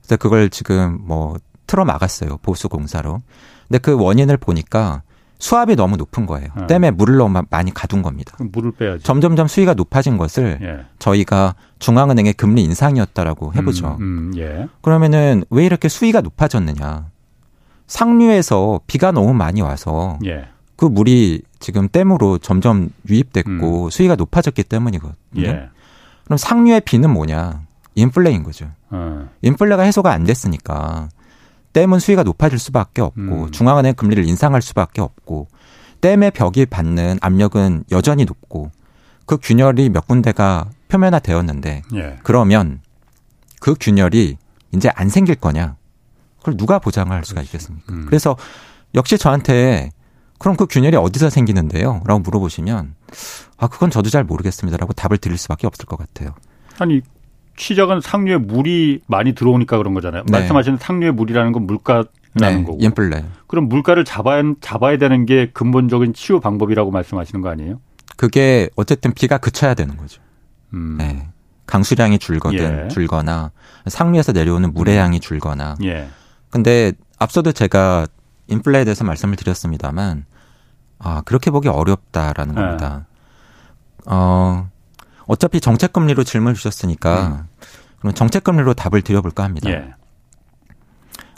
[0.00, 1.36] 그래서 그걸 지금 뭐
[1.66, 2.38] 틀어 막았어요.
[2.38, 3.20] 보수 공사로.
[3.68, 5.02] 근데 그 원인을 보니까
[5.38, 6.48] 수압이 너무 높은 거예요.
[6.62, 6.66] 예.
[6.66, 8.36] 댐에 물을 너무 많이 가둔 겁니다.
[8.40, 9.04] 물을 빼야지.
[9.04, 10.86] 점점점 수위가 높아진 것을 예.
[10.98, 13.98] 저희가 중앙은행의 금리 인상이었다라고 해보죠.
[14.00, 14.66] 음, 음, 예.
[14.80, 17.10] 그러면은 왜 이렇게 수위가 높아졌느냐?
[17.88, 20.46] 상류에서 비가 너무 많이 와서 예.
[20.76, 23.90] 그 물이 지금 댐으로 점점 유입됐고 음.
[23.90, 25.42] 수위가 높아졌기 때문이거든요.
[25.42, 25.68] 예.
[26.24, 27.62] 그럼 상류의 비는 뭐냐?
[27.96, 28.70] 인플레인 거죠.
[28.90, 29.28] 어.
[29.42, 31.08] 인플레가 해소가 안 됐으니까
[31.72, 33.50] 댐은 수위가 높아질 수밖에 없고 음.
[33.50, 35.48] 중앙은행 금리를 인상할 수밖에 없고
[36.00, 38.70] 댐의 벽이 받는 압력은 여전히 높고
[39.26, 42.18] 그 균열이 몇 군데가 표면화되었는데 예.
[42.22, 42.80] 그러면
[43.60, 44.36] 그 균열이
[44.74, 45.76] 이제 안 생길 거냐?
[46.48, 47.92] 그걸 누가 보장할 수가 있겠습니까?
[47.92, 48.06] 음.
[48.06, 48.36] 그래서
[48.94, 49.90] 역시 저한테
[50.38, 52.00] 그럼 그 균열이 어디서 생기는데요?
[52.06, 52.94] 라고 물어보시면
[53.58, 56.34] 아 그건 저도 잘 모르겠습니다라고 답을 드릴 수밖에 없을 것 같아요.
[56.78, 57.02] 아니
[57.58, 60.22] 시작은 상류에 물이 많이 들어오니까 그런 거잖아요.
[60.26, 60.38] 네.
[60.38, 62.62] 말씀하시는 상류의 물이라는 건 물가라는 네.
[62.64, 62.78] 거고.
[62.80, 63.24] 옌플레.
[63.48, 67.80] 그럼 물가를 잡아야 잡아야 되는 게 근본적인 치유 방법이라고 말씀하시는 거 아니에요?
[68.16, 70.22] 그게 어쨌든 비가 그쳐야 되는 거죠.
[70.72, 70.96] 음.
[70.98, 71.28] 네.
[71.66, 72.88] 강수량이 줄거든 예.
[72.88, 73.50] 줄거나
[73.86, 75.76] 상류에서 내려오는 물의 양이 줄거나.
[75.82, 76.08] 예.
[76.50, 78.06] 근데 앞서도 제가
[78.48, 80.24] 인플레에 대해서 말씀을 드렸습니다만
[80.98, 82.60] 아, 그렇게 보기 어렵다라는 네.
[82.60, 83.06] 겁니다.
[84.06, 84.68] 어,
[85.26, 87.48] 어차피 정책금리로 질문을 주셨으니까 음.
[87.98, 89.70] 그럼 정책금리로 답을 드려볼까 합니다.
[89.70, 89.94] 예.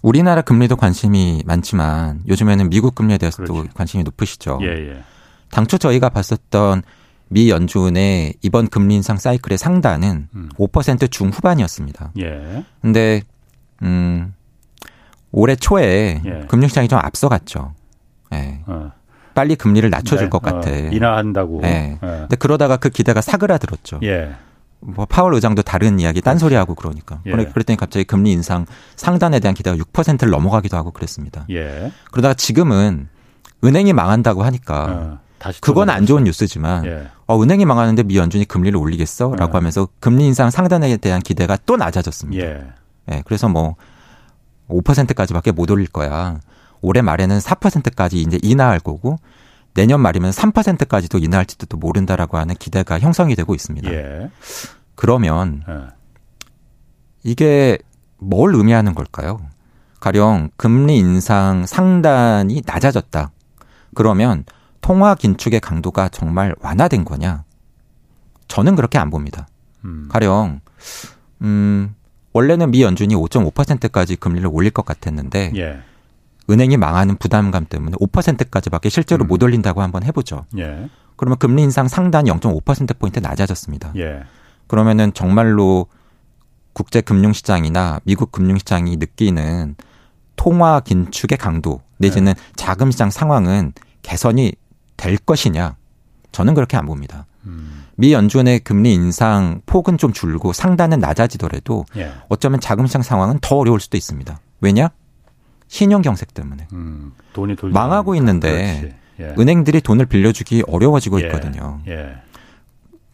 [0.03, 3.71] 우리나라 금리도 관심이 많지만 요즘에는 미국 금리에 대해서도 그렇죠.
[3.75, 4.59] 관심이 높으시죠.
[4.63, 5.03] 예, 예.
[5.51, 6.83] 당초 저희가 봤었던
[7.29, 10.49] 미 연준의 이번 금리 인상 사이클의 상단은 음.
[10.57, 12.13] 5% 중후반이었습니다.
[12.19, 12.65] 예.
[12.81, 13.23] 근데
[13.83, 14.35] 음
[15.33, 16.47] 올해 초에 예.
[16.49, 17.75] 금융시장이 좀 앞서갔죠.
[18.33, 18.61] 예.
[18.67, 18.93] 어.
[19.35, 20.31] 빨리 금리를 낮춰줄 네.
[20.31, 20.71] 것 같아.
[20.71, 21.61] 어, 인하한다고.
[21.65, 21.69] 예.
[21.69, 21.99] 예.
[22.01, 24.01] 근데 그러다가 그 기대가 사그라들었죠.
[24.03, 24.35] 예.
[24.81, 27.21] 뭐 파월 의장도 다른 이야기 딴소리 하고 그러니까.
[27.27, 27.31] 예.
[27.31, 28.67] 그랬더니 갑자기 금리 인상
[28.97, 31.47] 상단에 대한 기대가 6%를 넘어가기도 하고 그랬습니다.
[31.51, 31.93] 예.
[32.11, 33.09] 그러다가 지금은
[33.63, 37.09] 은행이 망한다고 하니까 어, 그건 안 좋은 뉴스지만 예.
[37.27, 39.57] 어, 은행이 망하는데 미 연준이 금리를 올리겠어라고 어.
[39.57, 42.45] 하면서 금리 인상 상단에 대한 기대가 또 낮아졌습니다.
[42.45, 42.65] 예.
[43.13, 43.23] 예.
[43.27, 43.77] 그래서 뭐
[44.71, 46.41] 5%까지밖에 못 올릴 거야.
[46.81, 49.19] 올해 말에는 4%까지 이제 인하할 거고
[49.75, 53.91] 내년 말이면 3%까지도 인하할지도 또 모른다라고 하는 기대가 형성이 되고 있습니다.
[53.93, 54.31] 예.
[54.95, 55.89] 그러면 예.
[57.23, 57.79] 이게
[58.19, 59.41] 뭘 의미하는 걸까요?
[60.01, 63.31] 가령 금리 인상 상단이 낮아졌다.
[63.95, 64.45] 그러면
[64.81, 67.45] 통화 긴축의 강도가 정말 완화된 거냐?
[68.49, 69.47] 저는 그렇게 안 봅니다.
[69.85, 70.09] 음.
[70.11, 70.61] 가령
[71.43, 71.95] 음
[72.33, 75.81] 원래는 미 연준이 5.5%까지 금리를 올릴 것 같았는데 예.
[76.49, 79.29] 은행이 망하는 부담감 때문에 5%까지밖에 실제로 음.
[79.29, 80.47] 못 올린다고 한번 해보죠.
[80.59, 80.89] 예.
[81.17, 83.93] 그러면 금리 인상 상단 0.5%포인트 낮아졌습니다.
[83.97, 84.23] 예.
[84.67, 85.87] 그러면은 정말로
[86.73, 89.77] 국제 금융 시장이나 미국 금융 시장이 느끼는
[90.37, 92.43] 통화 긴축의 강도 내지는 네.
[92.57, 94.53] 자금 시장 상황은 개선이
[94.97, 95.77] 될 것이냐?
[96.33, 97.27] 저는 그렇게 안 봅니다.
[97.45, 97.80] 음.
[98.01, 102.11] 미 연준의 금리 인상 폭은 좀 줄고 상단은 낮아지더라도 예.
[102.31, 104.41] 어쩌면 자금 시장 상황은 더 어려울 수도 있습니다.
[104.63, 104.89] 왜냐?
[105.69, 109.35] 신용 경색 때문에 음, 돈이 망하고 있는데 예.
[109.39, 111.27] 은행들이 돈을 빌려주기 어려워지고 예.
[111.27, 111.81] 있거든요.
[111.89, 112.15] 예.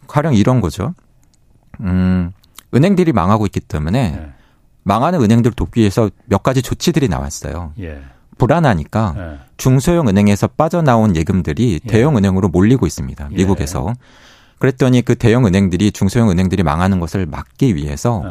[0.07, 0.95] 가령 이런 거죠.
[1.81, 2.31] 음,
[2.73, 4.31] 은행들이 망하고 있기 때문에 예.
[4.83, 7.73] 망하는 은행들을 돕기 위해서 몇 가지 조치들이 나왔어요.
[7.81, 8.01] 예.
[8.37, 9.39] 불안하니까 예.
[9.57, 13.27] 중소형 은행에서 빠져나온 예금들이 대형 은행으로 몰리고 있습니다.
[13.33, 13.93] 미국에서.
[14.59, 18.23] 그랬더니 그 대형 은행들이 중소형 은행들이 망하는 것을 막기 위해서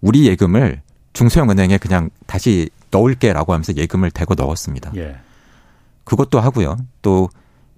[0.00, 4.92] 우리 예금을 중소형 은행에 그냥 다시 넣을게라고 하면서 예금을 대고 넣었습니다.
[4.96, 5.16] 예.
[6.04, 6.76] 그것도 하고요.
[7.02, 7.28] 또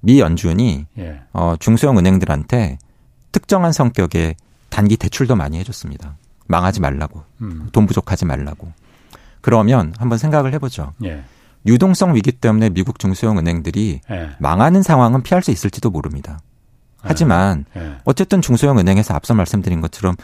[0.07, 1.21] 미 연준이 예.
[1.33, 2.79] 어, 중소형 은행들한테
[3.33, 4.37] 특정한 성격의
[4.69, 6.17] 단기 대출도 많이 해줬습니다.
[6.47, 7.69] 망하지 말라고, 음.
[7.73, 8.73] 돈 부족하지 말라고.
[9.41, 10.93] 그러면 한번 생각을 해보죠.
[11.05, 11.25] 예.
[11.67, 14.31] 유동성 위기 때문에 미국 중소형 은행들이 예.
[14.39, 16.39] 망하는 상황은 피할 수 있을지도 모릅니다.
[17.09, 17.97] 하지만 예.
[18.05, 20.17] 어쨌든 중소형 은행에서 앞서 말씀드린 것처럼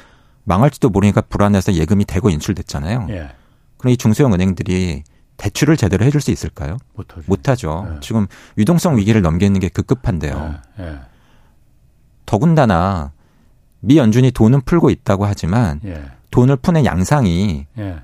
[0.45, 3.07] 망할지도 모르니까 불안해서 예금이 대거 인출됐잖아요.
[3.11, 3.31] 예.
[3.79, 5.03] 그럼 이 중소형 은행들이
[5.37, 6.77] 대출을 제대로 해줄 수 있을까요?
[6.95, 7.23] 못하죠.
[7.27, 7.87] 못하죠.
[7.91, 7.97] 네.
[8.01, 8.27] 지금
[8.59, 10.55] 유동성 위기를 넘기는 게 급급한데요.
[10.79, 10.85] 네.
[10.85, 10.99] 네.
[12.27, 13.13] 더군다나
[13.81, 16.03] 미 연준이 돈은 풀고 있다고 하지만 예.
[16.31, 17.97] 돈을 푸는 양상이 예.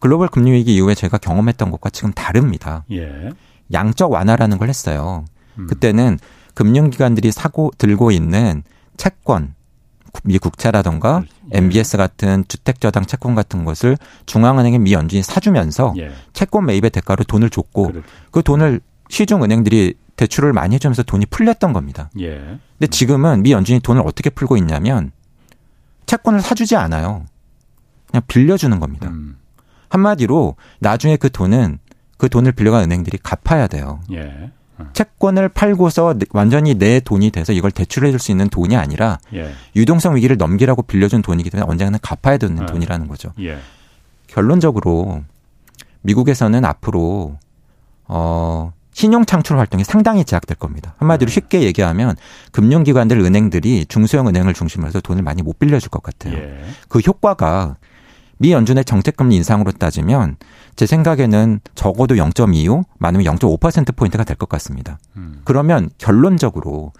[0.00, 2.84] 글로벌 금리 위기 이후에 제가 경험했던 것과 지금 다릅니다.
[2.90, 3.30] 예.
[3.72, 5.24] 양적 완화라는 걸 했어요.
[5.58, 5.66] 음.
[5.66, 6.18] 그때는
[6.54, 8.62] 금융기관들이 사고 들고 있는
[8.96, 9.54] 채권
[10.24, 11.22] 미 국채라던가
[11.54, 11.58] 예.
[11.58, 16.10] MBS 같은 주택저당 채권 같은 것을 중앙은행의 미 연준이 사주면서 예.
[16.32, 18.06] 채권 매입의 대가로 돈을 줬고 그렇게.
[18.30, 22.10] 그 돈을 시중 은행들이 대출을 많이 해주면서 돈이 풀렸던 겁니다.
[22.20, 22.38] 예.
[22.78, 25.12] 근데 지금은 미 연준이 돈을 어떻게 풀고 있냐면
[26.06, 27.24] 채권을 사주지 않아요.
[28.08, 29.08] 그냥 빌려주는 겁니다.
[29.08, 29.38] 음.
[29.88, 31.78] 한마디로 나중에 그 돈은
[32.16, 34.00] 그 돈을 빌려간 은행들이 갚아야 돼요.
[34.12, 34.52] 예.
[34.92, 39.52] 채권을 팔고서 완전히 내 돈이 돼서 이걸 대출해 줄 수 있는 돈이 아니라 예.
[39.76, 42.66] 유동성 위기를 넘기라고 빌려준 돈이기 때문에 언젠가는 갚아야 되는 예.
[42.66, 43.32] 돈이라는 거죠.
[43.40, 43.58] 예.
[44.26, 45.22] 결론적으로
[46.02, 47.38] 미국에서는 앞으로
[48.06, 50.94] 어 신용 창출 활동이 상당히 제약될 겁니다.
[50.98, 51.32] 한마디로 예.
[51.32, 52.16] 쉽게 얘기하면
[52.52, 56.34] 금융기관들 은행들이 중소형 은행을 중심으로 해서 돈을 많이 못 빌려줄 것 같아요.
[56.34, 56.60] 예.
[56.88, 57.76] 그 효과가
[58.40, 60.36] 미 연준의 정책금리 인상으로 따지면
[60.74, 64.98] 제 생각에는 적어도 0.25 많으면 0.5% 포인트가 될 것 같습니다.
[65.16, 65.42] 음.
[65.44, 66.94] 그러면 결론적으로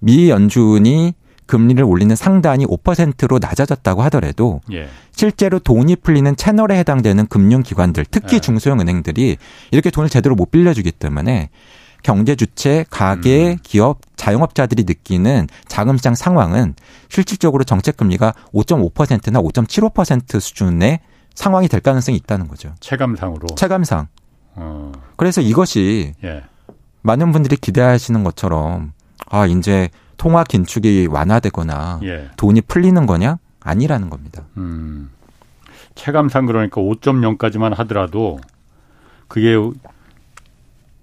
[0.00, 1.14] 미 연준이
[1.46, 4.88] 금리를 올리는 상단이 5%로 낮아졌다고 하더라도 예.
[5.12, 8.40] 실제로 돈이 풀리는 채널에 해당되는 금융기관들 특히 예.
[8.40, 9.38] 중소형 은행들이
[9.70, 11.48] 이렇게 돈을 제대로 못 빌려주기 때문에
[12.06, 13.56] 경제 주체, 가계, 음.
[13.64, 16.76] 기업, 자영업자들이 느끼는 자금 시장 상황은
[17.08, 21.00] 실질적으로 정책 금리가 5.5%나 5.75% 수준의
[21.34, 22.72] 상황이 될 가능성이 있다는 거죠.
[22.78, 23.48] 체감상으로.
[23.56, 24.06] 체감상.
[24.54, 24.92] 어.
[25.16, 26.44] 그래서 이것이 예.
[27.02, 28.92] 많은 분들이 기대하시는 것처럼
[29.28, 32.30] 아 이제 통화 긴축이 완화되거나 예.
[32.36, 34.44] 돈이 풀리는 거냐 아니라는 겁니다.
[34.58, 35.10] 음.
[35.96, 38.38] 체감상 그러니까 5.0까지만 하더라도
[39.26, 39.56] 그게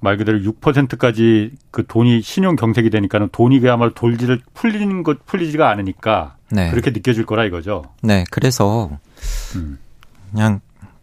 [0.03, 6.35] 말 그대로 6%까지 그 돈이 신용 경색이 되니까는 돈이 그야말로 돌지를 풀리는 것 풀리지가 않으니까
[6.51, 6.69] 네.
[6.71, 7.85] 그렇게 느껴질 거라 이거죠.
[8.01, 8.91] 네, 그래서
[9.55, 9.79] 음.
[10.31, 10.59] 그냥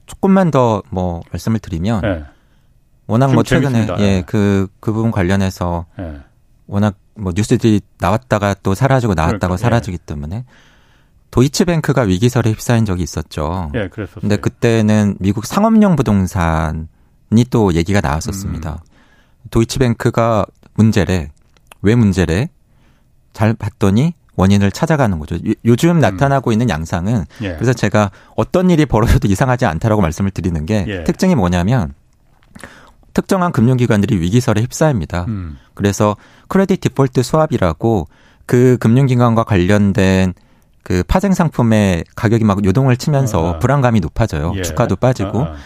[0.07, 2.25] 조금만 더 뭐 말씀을 드리면 네.
[3.07, 6.19] 워낙 뭐 최근에 예, 그그 그 부분 관련해서 네.
[6.67, 10.05] 워낙 뭐 뉴스들이 나왔다가 또 사라지고 나왔다가 그러니까, 사라지기 예.
[10.07, 10.45] 때문에
[11.31, 13.71] 도이치뱅크가 위기설에 휩싸인 적이 있었죠.
[13.75, 14.21] 예, 그랬었어요.
[14.21, 16.87] 근데 그때는 미국 상업용 부동산이
[17.51, 18.73] 또 얘기가 나왔었습니다.
[18.73, 18.90] 음.
[19.51, 21.31] 도이치뱅크가 문제래.
[21.83, 22.51] 왜 문제래?
[23.33, 25.37] 잘 봤더니 원인을 찾아가는 거죠.
[25.65, 26.01] 요즘 음.
[26.01, 27.55] 나타나고 있는 양상은 예.
[27.55, 31.05] 그래서 제가 어떤 일이 벌어져도 이상하지 않다라고 말씀을 드리는 게 예.
[31.05, 31.93] 특징이 뭐냐면
[33.13, 35.25] 특정한 금융기관들이 위기설에 휩싸입니다.
[35.29, 35.59] 음.
[35.75, 36.17] 그래서
[36.49, 38.09] 크레딧 디폴트 수합이라고
[38.47, 40.33] 그 금융기관과 관련된
[40.83, 43.59] 그 파생 상품의 가격이 막 요동을 치면서 아, 아.
[43.59, 44.55] 불안감이 높아져요.
[44.57, 44.63] 예.
[44.63, 45.57] 주가도 빠지고 아, 아.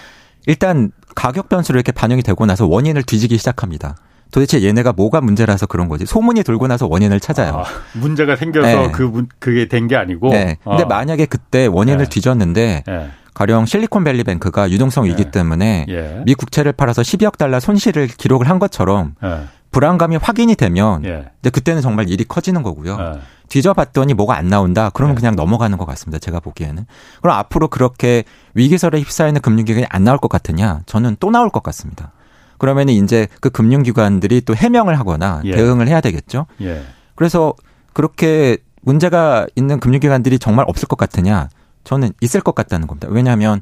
[0.47, 3.97] 일단 가격 변수로 이렇게 반영이 되고 나서 원인을 뒤지기 시작합니다.
[4.31, 6.07] 도대체 얘네가 뭐가 문제라서 그런 거지?
[6.07, 7.59] 소문이 돌고 나서 원인을 찾아요.
[7.59, 8.91] 아, 문제가 생겨서 네.
[8.91, 10.31] 그 문, 그게 된 게 아니고.
[10.31, 10.57] 네.
[10.65, 10.87] 근데 어.
[10.87, 12.09] 만약에 그때 원인을 네.
[12.09, 13.11] 뒤졌는데 네.
[13.35, 15.31] 가령 실리콘밸리 뱅크가 유동성 위기 네.
[15.31, 16.23] 때문에 예.
[16.25, 19.41] 미 국채를 팔아서 12억 달러 손실을 기록을 한 것처럼 예.
[19.75, 21.27] 불안감이 확인이 되면 예.
[21.35, 22.97] 근데 그때는 정말 일이 커지는 거고요.
[23.01, 23.21] 예.
[23.49, 24.91] 뒤져봤더니 뭐가 안 나온다.
[24.91, 25.19] 그러면 예.
[25.19, 26.21] 그냥 넘어가는 것 같습니다.
[26.21, 26.87] 제가 보기에는.
[27.21, 28.23] 그럼 앞으로 그렇게
[28.55, 30.83] 위기설에 휩싸이는 금융기관이 안 나올 것 같으냐?
[30.87, 32.13] 저는 또 나올 것 같습니다.
[32.59, 35.57] 그러면 이제 그 금융기관들이 또 해명을 하거나 예.
[35.57, 36.47] 대응을 해야 되겠죠.
[36.61, 36.83] 예.
[37.17, 37.53] 그래서
[37.93, 41.49] 그렇게 문제가 있는 금융기관들이 정말 없을 것 같으냐?
[41.83, 43.09] 저는 있을 것 같다는 겁니다.
[43.11, 43.61] 왜냐하면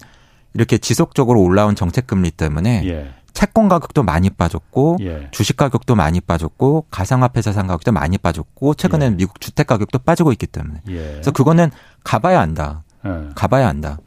[0.53, 3.11] 이렇게 지속적으로 올라온 정책 금리 때문에 예.
[3.33, 5.29] 채권 가격도 많이 빠졌고 예.
[5.31, 9.17] 주식 가격도 많이 빠졌고 가상화폐 자산 가격도 많이 빠졌고 최근에는 예.
[9.17, 11.13] 미국 주택 가격도 빠지고 있기 때문에 예.
[11.13, 11.71] 그래서 그거는
[12.05, 12.85] 가봐야 한다.
[13.05, 13.31] 예.
[13.35, 13.99] 가봐야 한다.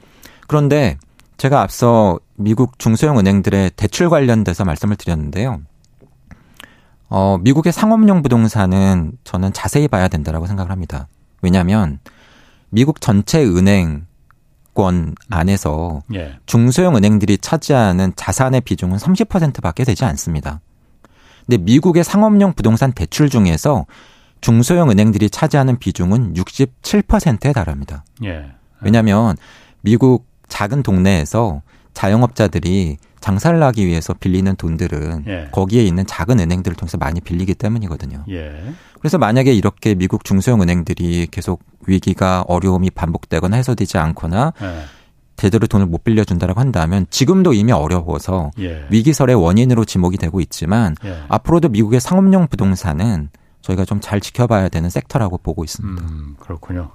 [0.48, 0.98] 그런데
[1.38, 5.62] 제가 앞서 미국 중소형 은행들의 대출 관련돼서 말씀을 드렸는데요.
[7.10, 11.08] 어, 미국의 상업용 부동산은 저는 자세히 봐야 된다라고 생각을 합니다.
[11.42, 12.00] 왜냐하면
[12.70, 14.06] 미국 전체 은행
[14.76, 16.38] 권 안에서 예.
[16.46, 20.60] 중소형 은행들이 차지하는 자산의 비중은 30%밖에 되지 않습니다.
[21.46, 23.86] 근데 미국의 상업용 부동산 대출 중에서
[24.42, 28.04] 중소형 은행들이 차지하는 비중은 67%에 달합니다.
[28.24, 28.52] 예.
[28.82, 29.38] 왜냐하면
[29.82, 31.62] 미국 작은 동네에서
[31.94, 35.48] 자영업자들이 장사를 하기 위해서 빌리는 돈들은 예.
[35.52, 38.24] 거기에 있는 작은 은행들을 통해서 많이 빌리기 때문이거든요.
[38.30, 38.54] 예.
[39.00, 44.82] 그래서 만약에 이렇게 미국 중소형 은행들이 계속 위기가 어려움이 반복되거나 해소되지 않거나 예.
[45.38, 48.86] 제대로 돈을 못 빌려준다라고 한다면 지금도 이미 어려워서 예.
[48.92, 51.24] 위기설의 원인으로 지목이 되고 있지만 예.
[51.28, 53.30] 앞으로도 미국의 상업용 부동산은
[53.62, 56.04] 저희가 좀 잘 지켜봐야 되는 섹터라고 보고 있습니다.
[56.04, 56.92] 음, 그렇군요.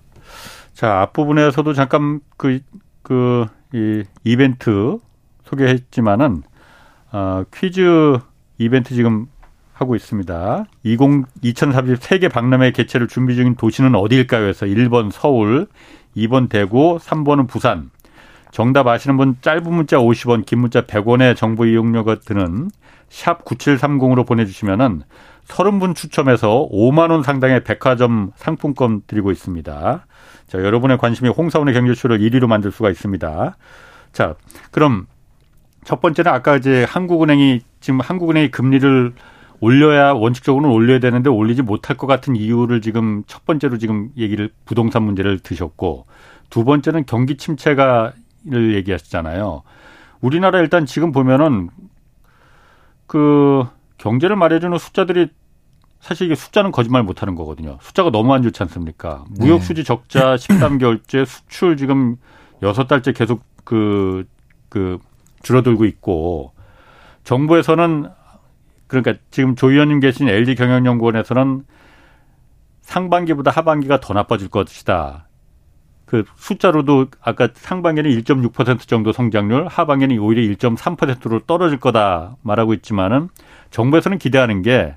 [0.75, 2.61] 자 앞부분에서도 잠깐 그
[3.03, 4.99] 그 이 이벤트
[5.51, 6.43] 소개했지만은
[7.13, 8.19] 어, 퀴즈
[8.59, 9.27] 이벤트 지금
[9.73, 10.65] 하고 있습니다.
[10.83, 11.01] 20,
[11.43, 14.47] 2030 세계 박람회 개최를 준비 중인 도시는 어디일까요?
[14.47, 15.67] 해서 1번 서울,
[16.17, 17.91] 2번 대구, 3번은 부산.
[18.51, 22.71] 정답 아시는 분 짧은 문자 50원, 긴 문자 100원의 정보 이용료가 드는
[23.09, 25.03] 샵 9730으로 보내주시면은
[25.47, 30.07] 30분 추첨해서 5만 원 상당의 백화점 상품권 드리고 있습니다.
[30.47, 33.57] 자, 여러분의 관심이 홍사원의 경제쇼를 1위로 만들 수가 있습니다.
[34.13, 34.35] 자,
[34.73, 35.07] 그럼
[35.85, 39.15] 첫 번째는 아까 이제 한국은행이 지금 한국은행이 금리를
[39.61, 45.03] 올려야 원칙적으로는 올려야 되는데 올리지 못할 것 같은 이유를 지금 첫 번째로 지금 얘기를 부동산
[45.03, 46.07] 문제를 드셨고
[46.49, 49.63] 두 번째는 경기 침체가를 얘기하시잖아요.
[50.21, 51.69] 우리나라 일단 지금 보면은
[53.07, 53.65] 그
[53.99, 55.29] 경제를 말해주는 숫자들이
[56.01, 57.79] 사실 이게 숫자는 거짓말 못 하는 거거든요.
[57.83, 59.25] 숫자가 너무 안 좋지 않습니까?
[59.39, 62.17] 무역 수지 적자 13개월째 수출 지금
[62.63, 64.27] 여섯 달째 계속 그그
[64.71, 64.99] 그
[65.43, 66.53] 줄어들고 있고
[67.25, 68.09] 정부에서는
[68.87, 71.65] 그러니까 지금 조 의원님 계신 LG 경영연구원에서는
[72.83, 75.29] 상반기보다 하반기가 더 나빠질 것이다.
[76.07, 83.29] 그 숫자로도 아까 상반기는 1.6% 정도 성장률, 하반기는 오히려 1.3%로 떨어질 거다 말하고 있지만은
[83.71, 84.97] 정부에서는 기대하는 게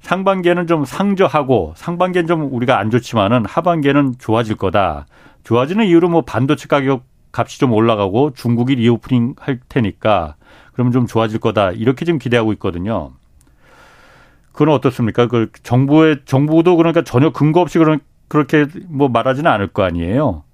[0.00, 5.06] 상반기에는 좀 상저하고 상반기엔 좀 우리가 안 좋지만은 하반기에는 좋아질 거다.
[5.44, 10.36] 좋아지는 이유로 뭐 반도체 가격 값이 좀 올라가고 중국이 reopening 할 테니까
[10.72, 11.72] 그러면 좀 좋아질 거다.
[11.72, 13.12] 이렇게 지금 기대하고 있거든요.
[14.52, 15.26] 그건 어떻습니까?
[15.26, 20.44] 그 정부의 정부도 그러니까 전혀 근거 없이 그런 그렇게 뭐 말하지는 않을 거 아니에요.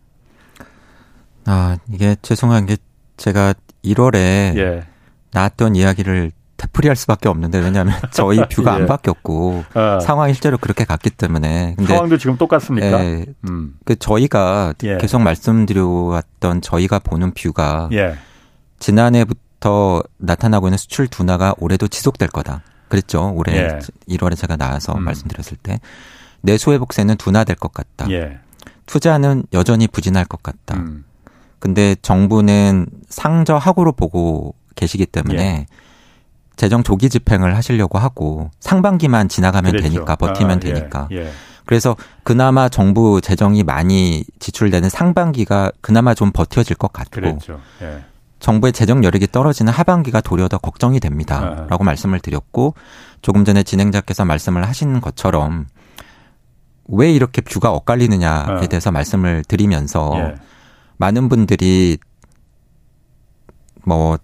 [1.44, 2.76] 아 이게 죄송한 게
[3.16, 3.54] 제가
[3.84, 4.16] 1월에
[4.56, 4.86] 예.
[5.32, 8.76] 나왔던 이야기를 되풀이할 수밖에 없는데 왜냐하면 저희 뷰가 예.
[8.76, 10.00] 안 바뀌었고 아.
[10.00, 13.04] 상황이 실제로 그렇게 갔기 때문에 근데 상황도 지금 똑같습니까?
[13.04, 13.74] 예, 음.
[13.84, 14.96] 그 저희가 예.
[14.98, 18.16] 계속 말씀드려왔던 저희가 보는 뷰가 예.
[18.78, 19.24] 지난해
[19.60, 22.62] 더 나타나고 있는 수출 둔화가 올해도 지속될 거다.
[22.88, 23.32] 그랬죠.
[23.34, 23.78] 올해 예.
[24.08, 25.02] 1월에 제가 나와서 음.
[25.02, 25.80] 말씀드렸을 때
[26.40, 28.08] 내수 회복세는 둔화될 것 같다.
[28.10, 28.38] 예.
[28.86, 30.76] 투자는 여전히 부진할 것 같다.
[30.76, 31.04] 음.
[31.58, 35.66] 근데 정부는 상저하고로 보고 계시기 때문에 예.
[36.56, 39.88] 재정 조기 집행을 하시려고 하고 상반기만 지나가면 그랬죠.
[39.88, 40.72] 되니까 버티면 아, 예.
[40.72, 41.08] 되니까.
[41.12, 41.30] 예.
[41.66, 47.60] 그래서 그나마 정부 재정이 많이 지출되는 상반기가 그나마 좀 버텨질 것 같고 그랬죠.
[47.82, 48.04] 예.
[48.38, 51.84] 정부의 재정 여력이 떨어지는 하반기가 도리어 더 걱정이 됩니다라고 아.
[51.84, 52.74] 말씀을 드렸고
[53.22, 55.66] 조금 전에 진행자께서 말씀을 하신 것처럼
[56.88, 58.60] 왜 이렇게 뷰가 엇갈리느냐에 아.
[58.60, 60.34] 대해서 말씀을 드리면서 예.
[60.98, 61.98] 많은 분들이
[63.84, 64.18] 뭐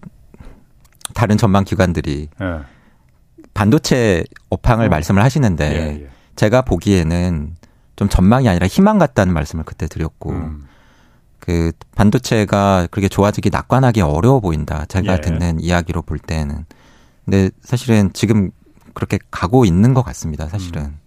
[1.15, 2.61] 다른 전망 기관들이 예.
[3.55, 4.89] 반도체 업황을 어.
[4.89, 6.09] 말씀을 하시는데 예, 예.
[6.37, 7.57] 제가 보기에는
[7.97, 10.67] 좀 전망이 아니라 희망 같다는 말씀을 그때 드렸고 음.
[11.39, 14.85] 그 반도체가 그렇게 좋아지기 낙관하기 어려워 보인다.
[14.87, 15.21] 제가 예.
[15.21, 16.65] 듣는 이야기로 볼 때는.
[17.25, 18.51] 근데 사실은 지금
[18.95, 20.49] 그렇게 가고 있는 것 같습니다.
[20.49, 20.83] 사실은.
[20.83, 20.99] 음.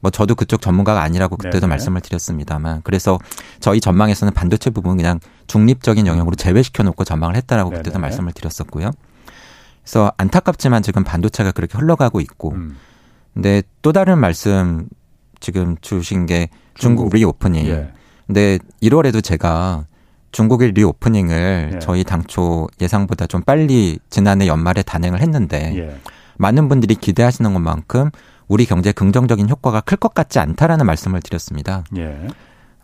[0.00, 1.68] 뭐 저도 그쪽 전문가가 아니라고 그때도 네네.
[1.68, 3.18] 말씀을 드렸습니다만 그래서
[3.60, 8.00] 저희 전망에서는 반도체 부분 그냥 중립적인 영역으로 제외시켜 놓고 전망을 했다라고 그때도 네네.
[8.00, 8.90] 말씀을 드렸었고요.
[9.90, 12.76] 그래서 안타깝지만 지금 반도체가 그렇게 흘러가고 있고 음.
[13.34, 14.88] 근데 또 다른 말씀
[15.40, 17.66] 지금 주신 게 중국, 중국 reopening.
[17.66, 17.90] 예.
[18.28, 19.86] 근데 1월에도 제가
[20.30, 21.78] 중국의 reopening을 예.
[21.80, 25.96] 저희 당초 예상보다 좀 빨리 지난해 연말에 단행을 했는데 예.
[26.38, 28.10] 많은 분들이 기대하시는 것만큼
[28.46, 31.82] 우리 경제에 긍정적인 효과가 클 것 같지 않다라는 말씀을 드렸습니다.
[31.96, 32.28] 예.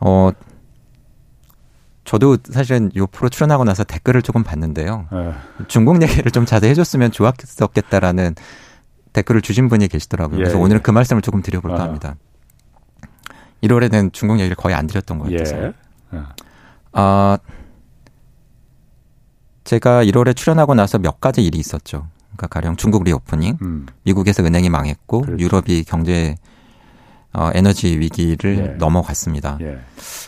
[0.00, 0.30] 어,
[2.06, 5.08] 저도 사실은 요 프로 출연하고 나서 댓글을 조금 봤는데요.
[5.12, 5.34] 예.
[5.66, 8.36] 중국 얘기를 좀 자세히 해줬으면 좋았겠다라는
[9.12, 10.38] 댓글을 주신 분이 계시더라고요.
[10.38, 10.82] 그래서 예, 오늘은 예.
[10.82, 11.82] 그 말씀을 조금 드려볼까 아.
[11.82, 12.14] 합니다.
[13.62, 15.56] 1월에는 중국 얘기를 거의 안 드렸던 것 같아서.
[15.56, 15.72] 예.
[16.92, 17.38] 아,
[19.64, 22.06] 제가 1월에 출연하고 나서 몇 가지 일이 있었죠.
[22.36, 23.86] 그러니까 가령 중국 reopening, 음.
[24.04, 25.42] 미국에서 은행이 망했고 그렇죠.
[25.42, 26.36] 유럽이 경제
[27.32, 28.62] 어, 에너지 위기를 예.
[28.76, 29.58] 넘어갔습니다.
[29.60, 29.78] 예.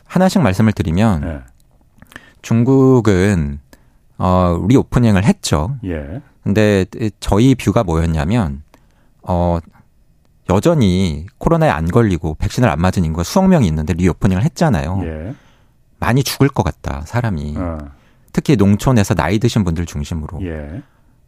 [0.07, 1.58] 하나씩 말씀을 드리면 예.
[2.43, 3.61] 중국은
[4.19, 5.77] 어, reopening을 했죠.
[5.85, 6.21] 예.
[6.43, 6.85] 근데
[7.21, 8.63] 저희 view가 뭐였냐면
[9.23, 9.59] 어,
[10.51, 15.01] 여전히 코로나에 안 걸리고 백신을 안 맞은 인구가 수억 명이 있는데 reopening을 했잖아요.
[15.05, 15.35] 예.
[16.01, 17.55] 많이 죽을 것 같다, 사람이.
[17.59, 17.79] 어.
[18.33, 20.39] 특히 농촌에서 나이 드신 분들 중심으로.
[20.43, 20.83] 예.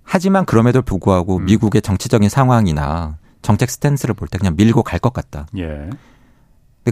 [0.05, 1.45] 하지만 그럼에도 불구하고 음.
[1.45, 5.47] 미국의 정치적인 상황이나 정책 stance를 볼 때 그냥 밀고 갈 것 같다.
[5.59, 5.91] 예.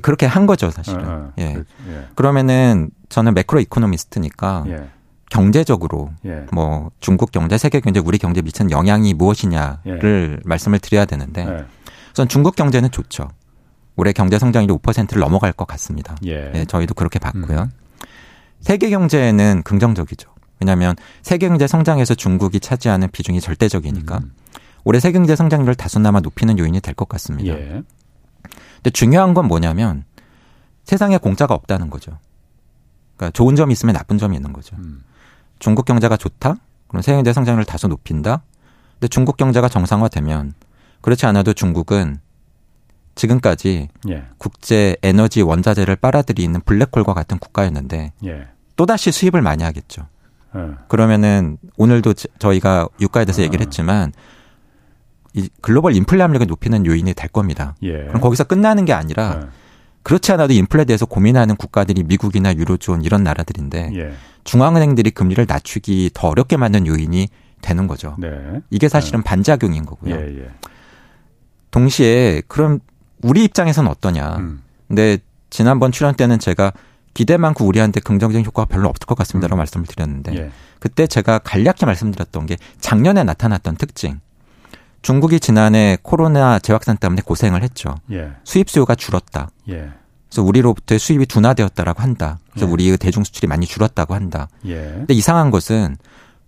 [0.03, 1.05] 그렇게 한 거죠, 사실은.
[1.05, 1.33] 어, 어.
[1.39, 1.57] 예.
[1.89, 2.07] 예.
[2.15, 4.89] 그러면은 저는 매크로 이코노미스트니까 예.
[5.31, 6.47] 경제적으로 예.
[6.53, 10.43] 뭐 중국 경제, 세계 경제, 우리 경제에 미치는 영향이 무엇이냐를 예.
[10.49, 11.65] 말씀을 드려야 되는데 예.
[12.13, 13.29] 우선 중국 경제는 좋죠.
[13.97, 16.17] 올해 경제 성장률이 5%를 넘어갈 것 같습니다.
[16.27, 16.53] 예.
[16.55, 17.59] 예 저희도 그렇게 봤고요.
[17.63, 17.71] 음.
[18.61, 20.29] 세계 경제는 긍정적이죠.
[20.61, 24.33] 왜냐하면 세계 경제 성장에서 중국이 차지하는 비중이 절대적이니까 음.
[24.85, 27.53] 올해 세계 경제 성장률을 다소나마 높이는 요인이 될 것 같습니다.
[28.49, 28.61] 예.
[28.77, 30.05] 근데 중요한 건 뭐냐면
[30.85, 32.19] 세상에 공짜가 없다는 거죠.
[33.17, 34.77] 그러니까 좋은 점이 있으면 나쁜 점이 있는 거죠.
[34.77, 35.03] 음.
[35.59, 36.57] 중국 경제가 좋다?
[36.87, 38.43] 그럼 세계 경제 성장률을 다소 높인다?
[38.95, 40.55] 근데 중국 경제가 정상화되면
[41.01, 42.19] 그렇지 않아도 중국은
[43.15, 44.25] 지금까지 예.
[44.39, 48.49] 국제 에너지 원자재를 빨아들이는 블랙홀과 같은 국가였는데 예.
[48.77, 50.07] 또다시 수입을 많이 하겠죠.
[50.57, 50.75] 예.
[50.87, 53.45] 그러면은 오늘도 저희가 유가에 대해서 어.
[53.45, 54.13] 얘기를 했지만
[55.39, 57.75] 이 글로벌 인플레 압력을 높이는 요인이 될 겁니다.
[57.83, 58.05] 예.
[58.07, 59.49] 그럼 거기서 끝나는 게 아니라 예.
[60.03, 64.13] 그렇지 않아도 인플레에 대해서 고민하는 국가들이 미국이나 유로존 이런 나라들인데 예.
[64.45, 67.29] 중앙은행들이 금리를 낮추기 더 어렵게 만든 요인이
[67.61, 68.17] 되는 거죠.
[68.19, 68.31] 네.
[68.71, 69.25] 이게 사실은 네.
[69.25, 70.15] 반작용인 거고요.
[70.15, 70.51] 예, 예.
[71.71, 72.81] 동시에 그럼
[73.23, 74.37] 우리 입장에서는 어떠냐.
[74.37, 74.63] 음.
[74.87, 75.19] 근데
[75.51, 76.73] 지난번 출연 때는 제가
[77.15, 79.59] 기대 많고 우리한테 긍정적인 효과가 별로 없을 것 같습니다라고 음.
[79.59, 80.51] 말씀을 드렸는데 예.
[80.79, 84.21] 그때 제가 간략히 말씀드렸던 게 작년에 나타났던 특징.
[85.03, 87.95] 중국이 지난해 코로나 재확산 때문에 고생을 했죠.
[88.11, 88.33] 예.
[88.45, 89.51] 수입 수요가 줄었다.
[89.69, 89.91] 예.
[90.29, 92.39] 그래서 우리로부터의 수입이 둔화되었다라고 한다.
[92.51, 92.71] 그래서 예.
[92.71, 94.49] 우리의 대중 수출이 많이 줄었다고 한다.
[94.67, 94.75] 예.
[94.75, 95.97] 근데 이상한 것은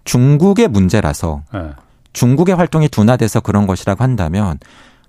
[0.04, 1.70] 중국의 문제라서 예.
[2.12, 4.58] 중국의 활동이 둔화돼서 그런 것이라고 한다면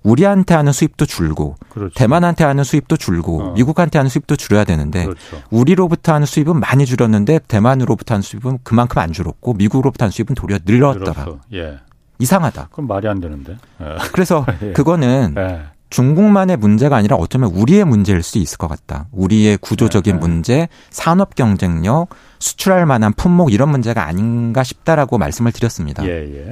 [0.02, 1.94] 우리한테 하는 수입도 줄고 그렇죠.
[1.94, 3.52] 대만한테 하는 수입도 줄고 어.
[3.52, 5.42] 미국한테 하는 수입도 줄여야 되는데 그렇죠.
[5.50, 10.58] 우리로부터 하는 수입은 많이 줄었는데 대만으로부터 하는 수입은 그만큼 안 줄었고 미국으로부터 하는 수입은 도리어
[10.64, 11.26] 늘었더라.
[11.54, 11.78] 예.
[12.22, 12.68] 이상하다.
[12.70, 13.56] 그럼 말이 안 되는데.
[13.80, 13.96] 예.
[14.12, 14.72] 그래서 예.
[14.72, 15.62] 그거는 예.
[15.90, 19.08] 중국만의 문제가 아니라 어쩌면 우리의 문제일 수 있을 것 같다.
[19.10, 20.18] 우리의 구조적인 예, 예.
[20.20, 22.08] 문제, 산업 경쟁력,
[22.38, 26.04] 수출할 만한 품목 이런 문제가 아닌가 싶다라고 말씀을 드렸습니다.
[26.04, 26.50] 예, 예.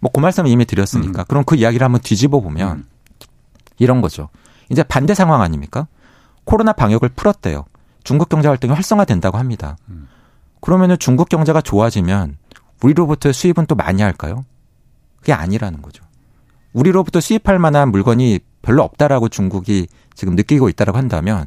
[0.00, 1.22] 뭐그 말씀을 이미 드렸으니까.
[1.22, 1.24] 음.
[1.28, 2.84] 그럼 그 이야기를 한번 뒤집어 보면 음.
[3.78, 4.28] 이런 거죠.
[4.68, 5.86] 이제 반대 상황 아닙니까?
[6.44, 7.64] 코로나 방역을 풀었대요.
[8.02, 9.76] 중국 경제 활동이 활성화된다고 합니다.
[9.88, 10.08] 음.
[10.60, 12.36] 그러면은 중국 경제가 좋아지면
[12.82, 14.44] 우리로부터 수입은 또 많이 할까요?
[15.22, 16.04] 그게 아니라는 거죠.
[16.72, 21.46] 우리로부터 수입할 만한 물건이 별로 없다라고 중국이 지금 느끼고 있다라고 한다면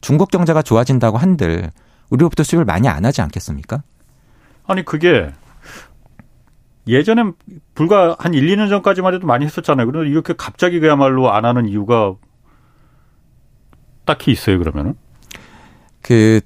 [0.00, 1.70] 중국 경제가 좋아진다고 한들
[2.08, 3.82] 우리로부터 수입을 많이 안 하지 않겠습니까?
[4.64, 5.32] 아니 그게
[6.86, 7.34] 예전엔
[7.74, 9.86] 불과 한 1, 2년 전까지만 해도 많이 했었잖아요.
[9.86, 12.14] 그런데 이렇게 갑자기 그야말로 안 하는 이유가
[14.04, 14.94] 딱히 있어요, 그러면은?
[16.00, 16.40] 그,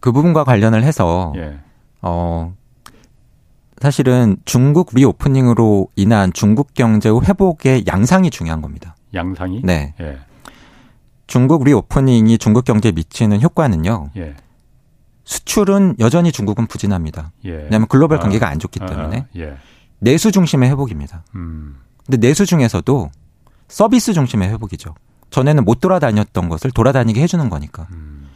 [0.00, 1.60] 그 부분과 관련을 해서, 예.
[2.02, 2.56] 어,
[3.80, 8.94] 사실은 중국 reopening으로 인한 중국 경제 회복의 양상이 중요한 겁니다.
[9.14, 9.62] 양상이?
[9.64, 9.94] 네.
[10.00, 10.18] 예.
[11.26, 14.10] 중국 reopening이 중국 경제에 미치는 효과는요.
[14.18, 14.34] 예.
[15.24, 17.32] 수출은 여전히 중국은 부진합니다.
[17.46, 17.52] 예.
[17.52, 18.20] 왜냐하면 글로벌 아.
[18.20, 19.56] 경기가 안 좋기 아, 때문에 아, 예.
[19.98, 21.24] 내수 중심의 회복입니다.
[21.34, 21.76] 음.
[22.04, 23.10] 근데 내수 중에서도
[23.68, 24.94] 서비스 중심의 회복이죠.
[25.30, 27.86] 전에는 못 돌아다녔던 것을 돌아다니게 해주는 거니까.
[27.92, 28.28] 음.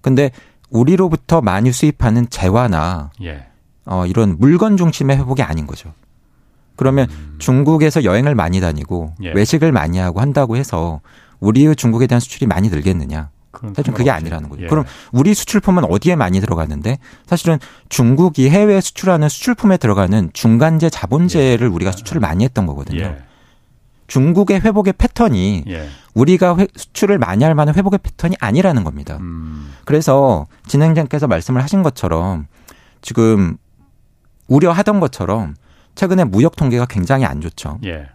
[0.00, 0.32] 근데
[0.70, 3.47] 우리로부터 많이 수입하는 재화나 예.
[3.88, 5.92] 어, 이런 물건 중심의 회복이 아닌 거죠.
[6.76, 7.36] 그러면 음.
[7.38, 9.32] 중국에서 여행을 많이 다니고 예.
[9.32, 11.00] 외식을 많이 하고 한다고 해서
[11.40, 13.30] 우리의 중국에 대한 수출이 많이 늘겠느냐?
[13.74, 14.62] 사실은 그게 아니라는 거죠.
[14.62, 14.66] 예.
[14.66, 17.58] 그럼 우리 수출품은 어디에 많이 들어가는데 사실은
[17.88, 21.70] 중국이 해외 수출하는 수출품에 들어가는 중간재 자본재를 예.
[21.70, 23.00] 우리가 수출을 많이 했던 거거든요.
[23.00, 23.18] 예.
[24.06, 25.88] 중국의 회복의 패턴이 예.
[26.14, 29.16] 우리가 회, 수출을 많이 할 만한 회복의 패턴이 아니라는 겁니다.
[29.20, 29.72] 음.
[29.84, 32.46] 그래서 진행자께서 말씀을 하신 것처럼
[33.00, 33.56] 지금
[34.48, 35.54] 우려하던 것처럼
[35.94, 37.78] 최근에 무역 통계가 굉장히 안 좋죠.
[37.84, 38.08] 예.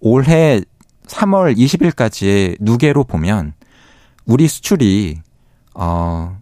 [0.00, 0.60] 올해
[1.06, 3.52] 3월 20일까지의 누계로 보면
[4.26, 5.20] 우리 수출이
[5.74, 6.38] 어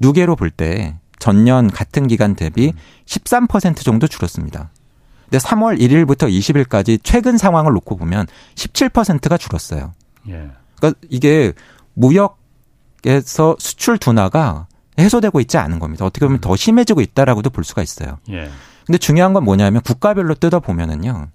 [0.00, 2.72] 누계로 볼 때 전년 같은 기간 대비
[3.06, 4.70] 13% 정도 줄었습니다.
[5.24, 9.92] 근데 3월 1일부터 20일까지 최근 상황을 놓고 보면 17%가 줄었어요.
[10.28, 10.50] 예.
[10.76, 11.52] 그러니까 이게
[11.94, 14.68] 무역에서 수출 둔화가
[14.98, 16.04] 해소되고 있지 않은 겁니다.
[16.04, 16.40] 어떻게 보면 음.
[16.40, 18.18] 더 심해지고 있다라고도 볼 수가 있어요.
[18.30, 18.50] 예.
[18.86, 21.28] 근데 중요한 건 뭐냐면 국가별로 뜯어 보면은요.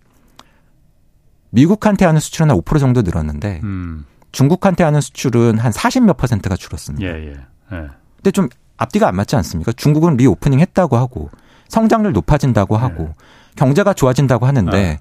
[1.51, 4.05] 미국한테 하는 수출은 한 5% 정도 늘었는데 음.
[4.32, 7.05] 중국한테 하는 수출은 한 40몇 퍼센트가 줄었습니다.
[7.05, 7.32] 예, 예.
[7.74, 7.88] 예.
[8.16, 8.47] 근데 좀
[8.78, 9.74] 앞뒤가 안 맞지 않습니까?
[9.74, 11.30] 중국은 reopening 했다고 하고
[11.68, 13.16] 성장률 높아진다고 하고 예.
[13.55, 14.99] 경제가 좋아진다고 하는데 예.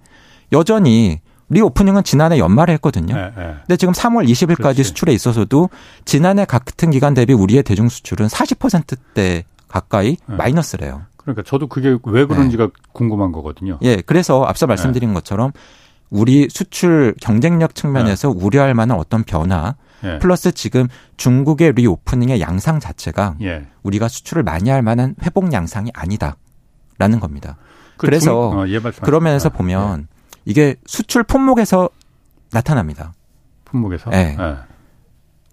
[0.52, 1.20] 여전히
[1.50, 3.14] reopening은 지난해 연말에 했거든요.
[3.14, 3.54] 네, 네.
[3.66, 4.84] 근데 지금 3월 20일까지 그렇지.
[4.84, 5.68] 수출에 있어서도
[6.04, 10.36] 지난해 같은 기간 대비 우리의 대중 수출은 40%대 가까이 네.
[10.36, 11.02] 마이너스래요.
[11.16, 12.70] 그러니까 저도 그게 왜 그런지가 네.
[12.92, 13.78] 궁금한 거거든요.
[13.82, 15.52] 예, 그래서 앞서 말씀드린 것처럼
[16.08, 18.44] 우리 수출 경쟁력 측면에서 네.
[18.44, 20.18] 우려할 만한 어떤 변화 예.
[20.18, 23.66] 플러스 지금 중국의 reopening의 양상 자체가 예.
[23.82, 27.56] 우리가 수출을 많이 할 만한 회복 양상이 아니다라는 겁니다.
[27.96, 30.19] 그 그래서 중, 어, 예, 그러면서 보면 예.
[30.50, 31.88] 이게 수출 품목에서
[32.50, 33.14] 나타납니다.
[33.66, 34.10] 품목에서?
[34.10, 34.34] 네.
[34.36, 34.56] 네.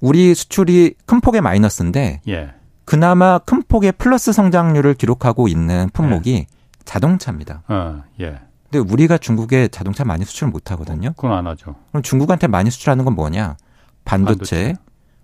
[0.02, 2.54] 우리 수출이 큰 폭의 마이너스인데 예.
[2.84, 6.45] 그나마 큰 폭의 플러스 성장률을 기록하고 있는 품목이 예.
[6.84, 7.62] 자동차입니다.
[7.68, 8.39] 어, 예.
[8.72, 11.14] 근데 우리가 중국에 자동차 많이 수출 못 하거든요.
[11.16, 11.76] 그건 안 하죠.
[11.91, 13.56] 그럼 중국한테 많이 수출하는 건 뭐냐?
[14.04, 14.76] 반도체, 반도체.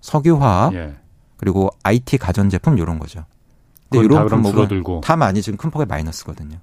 [0.02, 0.96] 석유화학, 예.
[1.38, 3.26] 그리고 IT 가전제품 이런 거죠.
[3.90, 6.58] 근데 이런 품목은 다 많이 지금 큰 폭의 마이너스거든요.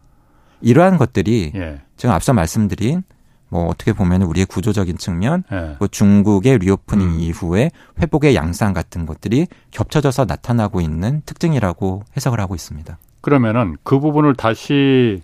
[0.60, 1.80] 이러한 것들이 예.
[1.96, 3.02] 제가 앞서 말씀드린
[3.48, 5.76] 뭐 어떻게 보면 우리의 구조적인 측면, 예.
[5.78, 7.20] 뭐 중국의 reopening 음.
[7.20, 12.96] 이후에 회복의 양상 같은 것들이 겹쳐져서 나타나고 있는 특징이라고 해석을 하고 있습니다.
[13.20, 15.20] 그러면은 그 부분을 다시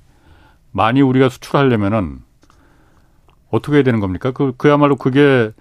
[0.72, 2.18] 많이 우리가 수출하려면은
[3.50, 4.32] 어떻게 해야 되는 겁니까?
[4.32, 5.52] 그 그야말로 그게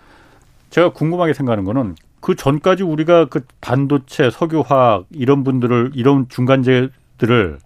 [0.71, 7.59] 제가 궁금하게 생각하는 거는 그 전까지 우리가 그 반도체, 석유화학 이런 분들을 이런 중간재들을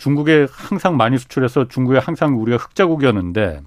[0.00, 3.60] 중국에 항상 많이 수출해서 중국에 항상 우리가 흑자국이었는데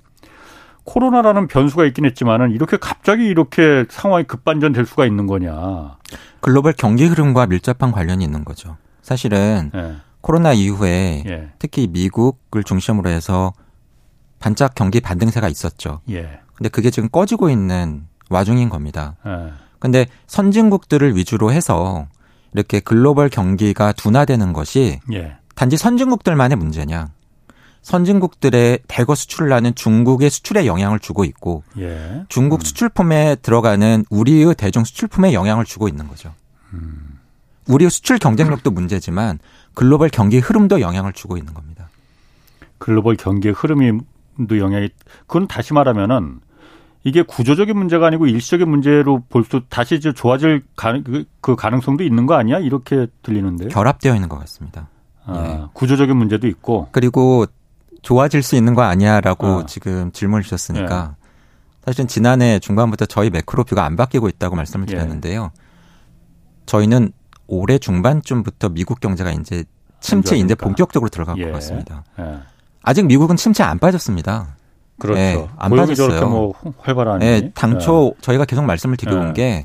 [0.83, 5.97] 코로나라는 변수가 있긴 했지만은 이렇게 갑자기 이렇게 상황이 급반전될 수가 있는 거냐.
[6.41, 8.75] 글로벌 경기 흐름과 밀접한 관련이 있는 거죠.
[9.01, 9.95] 사실은 네.
[10.21, 11.51] 코로나 이후에 예.
[11.59, 13.53] 특히 미국을 중심으로 해서
[14.39, 16.01] 반짝 경기 반등세가 있었죠.
[16.09, 16.39] 예.
[16.55, 19.15] 근데 그게 지금 꺼지고 있는 와중인 겁니다.
[19.25, 19.53] 예.
[19.79, 22.07] 근데 선진국들을 위주로 해서
[22.53, 25.37] 이렇게 글로벌 경기가 둔화되는 것이 예.
[25.55, 27.09] 단지 선진국들만의 문제냐?
[27.81, 32.23] 선진국들의 대거 수출을 하는 중국의 수출에 영향을 주고 있고 예.
[32.29, 32.63] 중국 음.
[32.63, 36.33] 수출품에 들어가는 우리의 대중 수출품에 영향을 주고 있는 거죠.
[36.73, 37.19] 음.
[37.67, 39.39] 우리의 수출 경쟁력도 문제지만
[39.73, 41.89] 글로벌 경기 흐름도 영향을 주고 있는 겁니다.
[42.77, 44.89] 글로벌 경기 흐름이도 영향이
[45.27, 46.39] 그건 다시 말하면은
[47.05, 52.25] 이게 구조적인 문제가 아니고 일시적인 문제로 볼 수 다시 좋아질 가능, 그, 그 가능성도 있는
[52.25, 52.59] 거 아니야?
[52.59, 54.87] 이렇게 들리는데 결합되어 있는 것 같습니다.
[55.25, 55.67] 아, 예.
[55.73, 57.45] 구조적인 문제도 있고 그리고
[58.01, 59.65] 좋아질 수 있는 거 아니야라고 어.
[59.65, 61.23] 지금 질문을 주셨으니까 예.
[61.85, 64.91] 사실은 지난해 중반부터 저희 매크로 뷰가 안 바뀌고 있다고 말씀을 예.
[64.93, 65.51] 드렸는데요.
[65.53, 65.63] 예.
[66.65, 67.11] 저희는
[67.47, 69.63] 올해 중반쯤부터 미국 경제가 이제
[69.99, 71.45] 침체 이제 본격적으로 들어갈 예.
[71.45, 72.03] 것 같습니다.
[72.19, 72.39] 예.
[72.81, 74.55] 아직 미국은 침체 안 빠졌습니다.
[74.99, 75.19] 그렇죠.
[75.19, 76.29] 예, 안 빠졌어요.
[76.29, 77.25] 뭐 활발하니.
[77.25, 78.21] 예, 당초 예.
[78.21, 79.33] 저희가 계속 말씀을 드려온 예.
[79.33, 79.63] 게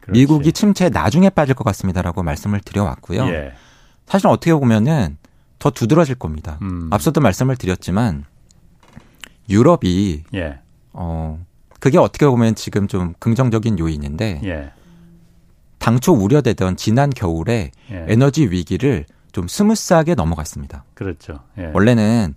[0.00, 0.20] 그렇지.
[0.20, 3.26] 미국이 침체 나중에 빠질 것 같습니다라고 말씀을 드려왔고요.
[4.08, 4.12] 예.
[4.12, 5.16] 사실 어떻게 보면은
[5.58, 6.58] 더 두드러질 겁니다.
[6.62, 6.88] 음.
[6.92, 8.24] 앞서도 말씀을 드렸지만
[9.48, 10.60] 유럽이 예.
[10.92, 11.44] 어
[11.80, 14.72] 그게 어떻게 보면 지금 좀 긍정적인 요인인데 예.
[15.78, 18.06] 당초 우려되던 지난 겨울에 예.
[18.08, 20.84] 에너지 위기를 좀 smooth하게 넘어갔습니다.
[20.94, 21.40] 그렇죠.
[21.58, 21.70] 예.
[21.72, 22.34] 원래는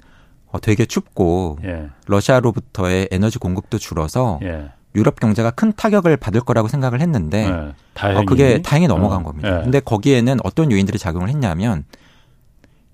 [0.47, 1.89] 어, 되게 춥고 예.
[2.07, 4.71] 러시아로부터의 에너지 공급도 줄어서 예.
[4.95, 8.19] 유럽 경제가 큰 타격을 받을 거라고 생각을 했는데 네, 다행히.
[8.19, 9.57] 어, 그게 다행히 넘어간 어, 겁니다.
[9.57, 9.63] 네.
[9.63, 11.85] 근데 거기에는 어떤 요인들이 작용을 했냐면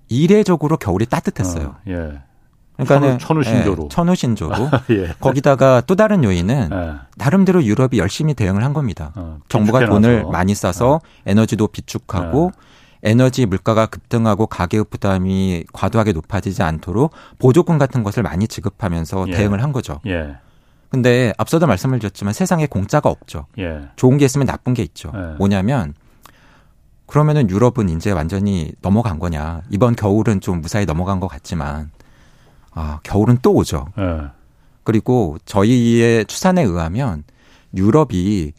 [0.08, 1.66] 이례적으로 겨울이 따뜻했어요.
[1.66, 2.20] 어, 예.
[2.76, 4.54] 그러니까 천우, 신조로 예, 천우 신조로.
[4.90, 5.08] 예.
[5.18, 6.94] 거기다가 또 다른 요인은 예.
[7.16, 9.12] 나름대로 유럽이 열심히 대응을 한 겁니다.
[9.16, 11.32] 어, 정부가 돈을 많이 써서 예.
[11.32, 13.10] 에너지도 비축하고 예.
[13.10, 19.32] 에너지 물가가 급등하고 가격 부담이 과도하게 높아지지 않도록 보조금 같은 것을 많이 지급하면서 예.
[19.32, 20.00] 대응을 한 거죠.
[20.88, 20.90] 예.
[20.90, 23.46] 근데 앞서도 말씀을 드렸지만 세상에 공짜가 없죠.
[23.96, 25.12] 좋은 게 있으면 나쁜 게 있죠.
[25.38, 25.94] 뭐냐면
[27.06, 29.62] 그러면은 유럽은 이제 완전히 넘어간 거냐.
[29.70, 31.90] 이번 겨울은 좀 무사히 넘어간 것 같지만
[32.72, 33.86] 아, 겨울은 또 오죠.
[33.96, 34.20] 네.
[34.84, 37.24] 그리고 저희의 추산에 의하면
[37.74, 38.52] 유럽이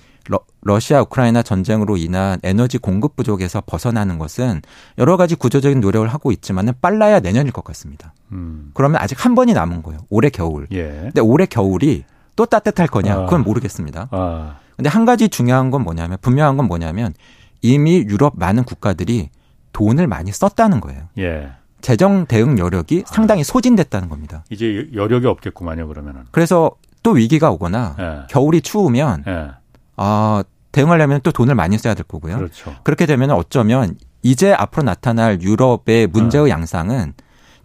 [0.61, 4.61] 러, 시아 우크라이나 전쟁으로 인한 에너지 공급 부족에서 벗어나는 것은
[4.97, 8.13] 여러 가지 구조적인 노력을 하고 있지만은 빨라야 내년일 것 같습니다.
[8.31, 8.71] 음.
[8.73, 10.01] 그러면 아직 한 번이 남은 거예요.
[10.09, 10.67] 올해 겨울.
[10.71, 10.83] 예.
[10.87, 12.03] 근데 올해 겨울이
[12.39, 13.13] 또 따뜻할 거냐?
[13.13, 13.25] 아.
[13.25, 14.07] 그건 모르겠습니다.
[14.11, 14.55] 아.
[14.77, 17.13] 근데 한 가지 중요한 건 뭐냐면 분명한 건 뭐냐면
[17.61, 19.27] 이미 유럽 많은 국가들이
[19.73, 21.01] 돈을 많이 썼다는 거예요.
[21.17, 21.49] 예.
[21.81, 23.11] 재정 대응 여력이 아.
[23.13, 24.45] 상당히 소진됐다는 겁니다.
[24.49, 26.21] 이제 여력이 없겠구만요, 그러면은.
[26.31, 26.71] 그래서
[27.03, 28.27] 또 위기가 오거나 예.
[28.29, 29.49] 겨울이 추우면 예.
[29.97, 32.37] 아, 대응하려면 또 돈을 많이 써야 될 거고요.
[32.37, 32.73] 그렇죠.
[32.85, 36.49] 그렇게 되면 어쩌면 이제 앞으로 나타날 유럽의 문제의 예.
[36.51, 37.15] 양상은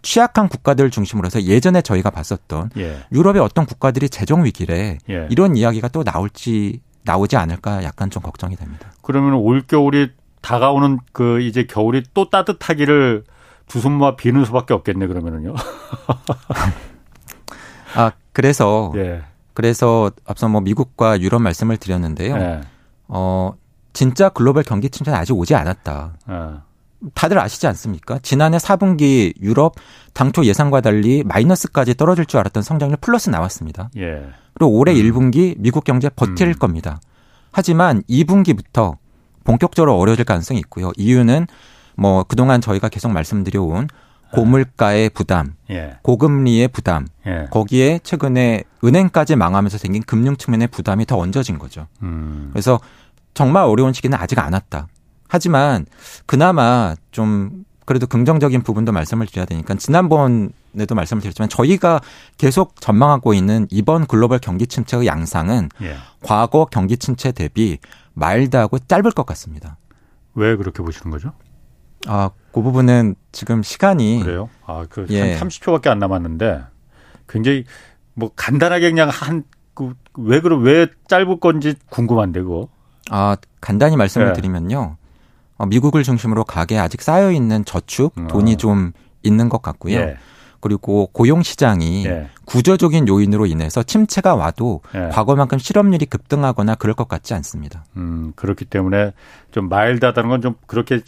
[0.05, 2.99] 취약한 국가들 중심으로 해서 예전에 저희가 봤었던 예.
[3.11, 5.27] 유럽의 어떤 국가들이 재정 위기래 예.
[5.31, 8.91] 이런 이야기가 또 나올지 나오지 않을까 약간 좀 걱정이 됩니다.
[9.01, 13.23] 그러면 올 겨울이 다가오는 그 이제 겨울이 또 따뜻하기를
[13.67, 15.55] 두 손 모아 비는 수밖에 없겠네 그러면은요.
[17.95, 19.23] 아 그래서 예.
[19.55, 22.35] 그래서 앞서 뭐 미국과 유럽 말씀을 드렸는데요.
[22.35, 22.61] 예.
[23.07, 23.53] 어
[23.93, 26.13] 진짜 글로벌 경기 침체는 아직 오지 않았다.
[27.05, 27.09] 예.
[27.13, 28.19] 다들 아시지 않습니까?
[28.21, 29.75] 지난해 4분기 유럽
[30.13, 33.89] 당초 예상과 달리 마이너스까지 떨어질 줄 알았던 성장률 플러스 나왔습니다.
[33.97, 34.23] 예.
[34.53, 34.97] 그리고 올해 음.
[34.97, 36.53] 1분기 미국 경제 버틸 음.
[36.53, 36.99] 겁니다.
[37.51, 38.97] 하지만 2분기부터
[39.43, 40.91] 본격적으로 어려질 가능성이 있고요.
[40.97, 41.47] 이유는
[41.95, 43.87] 뭐 그동안 저희가 계속 말씀드려온
[44.33, 45.97] 고물가의 부담, 예.
[46.01, 47.47] 고금리의 부담, 예.
[47.51, 51.87] 거기에 최근에 은행까지 망하면서 생긴 금융 측면의 부담이 더 얹어진 거죠.
[52.03, 52.49] 음.
[52.51, 52.79] 그래서
[53.33, 54.87] 정말 어려운 시기는 아직 안 왔다.
[55.27, 55.85] 하지만
[56.25, 62.01] 그나마 좀 그래도 긍정적인 부분도 말씀을 드려야 되니까 지난번에도 말씀을 드렸지만 저희가
[62.37, 65.95] 계속 전망하고 있는 이번 글로벌 경기 침체의 양상은 예.
[66.23, 67.77] 과거 경기 침체 대비
[68.13, 69.77] 마일드하고 짧을 것 같습니다.
[70.33, 71.33] 왜 그렇게 보시는 거죠?
[72.07, 74.49] 아, 그 부분은 지금 시간이 그래요?
[74.65, 75.37] 아, 그 예.
[75.37, 76.63] 30초밖에 안 남았는데
[77.27, 77.65] 굉장히
[78.13, 82.69] 뭐 간단하게 그냥 한그왜 그럼 왜 짧을 건지 궁금한데 그거.
[83.11, 84.33] 아, 간단히 말씀을 예.
[84.33, 84.97] 드리면요.
[85.57, 88.27] 어, 미국을 중심으로 가게 아직 쌓여 있는 저축 어.
[88.27, 88.91] 돈이 좀
[89.23, 89.97] 있는 것 같고요.
[89.97, 90.17] 예.
[90.59, 92.29] 그리고 고용 시장이 예.
[92.45, 95.09] 구조적인 요인으로 인해서 침체가 와도 예.
[95.11, 97.85] 과거만큼 실업률이 급등하거나 그럴 것 같지 않습니다.
[97.97, 99.13] 음, 그렇기 때문에
[99.51, 101.01] 좀 마일드하다는 건 좀 그렇게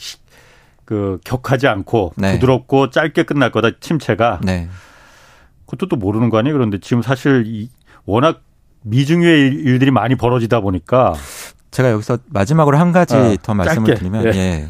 [0.85, 2.33] 그 격하지 않고 네.
[2.33, 4.39] 부드럽고 짧게 끝날 거다 침체가.
[4.43, 4.69] 네.
[5.65, 6.53] 그것도 또 모르는 거 아니에요?
[6.53, 7.69] 그런데 지금 사실 이
[8.05, 8.41] 워낙
[8.83, 11.13] 미중유의 일들이 많이 벌어지다 보니까
[11.77, 13.99] 제가 여기서 마지막으로 한 가지 어, 더 말씀을 짧게.
[13.99, 14.39] 드리면 예.
[14.39, 14.67] 예.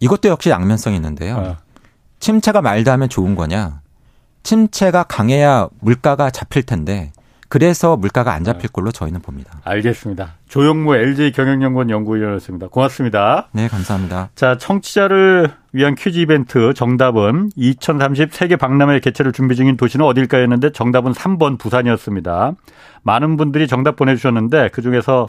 [0.00, 1.36] 이것도 역시 양면성이 있는데요.
[1.36, 1.56] 어.
[2.18, 3.82] 침체가 말다 하면 좋은 거냐?
[4.42, 7.12] 침체가 강해야 물가가 잡힐 텐데
[7.48, 9.60] 그래서 물가가 안 잡힐 걸로 저희는 봅니다.
[9.62, 10.34] 알겠습니다.
[10.48, 12.66] 조영무 LG 경영연구원 연구위원이었습니다.
[12.66, 13.46] 고맙습니다.
[13.52, 14.30] 네, 감사합니다.
[14.34, 21.12] 자, 청취자를 위한 퀴즈 이벤트 정답은 2030 세계 박람회 개최를 준비 중인 도시는 어딜까였는데 정답은
[21.12, 22.54] 3번 부산이었습니다.
[23.04, 25.28] 많은 분들이 정답 보내주셨는데 그중에서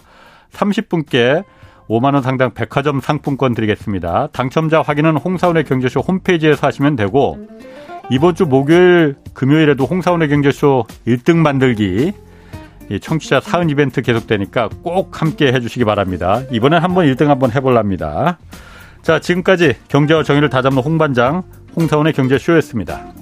[0.51, 1.43] 30분께
[1.89, 4.27] 5만 원 상당 백화점 상품권 드리겠습니다.
[4.33, 7.37] 당첨자 확인은 홍사원의 경제쇼 홈페이지에서 하시면 되고
[8.09, 12.13] 이번 주 목요일, 금요일에도 홍사원의 경제쇼 1등 만들기
[13.01, 16.41] 청취자 사은 이벤트 계속되니까 꼭 함께 해주시기 바랍니다.
[16.51, 18.37] 이번엔 한번 1등 한번 해볼랍니다.
[19.01, 21.43] 자, 지금까지 경제와 정의를 다잡는 홍반장
[21.75, 23.13] 홍사원의 경제쇼였습니다.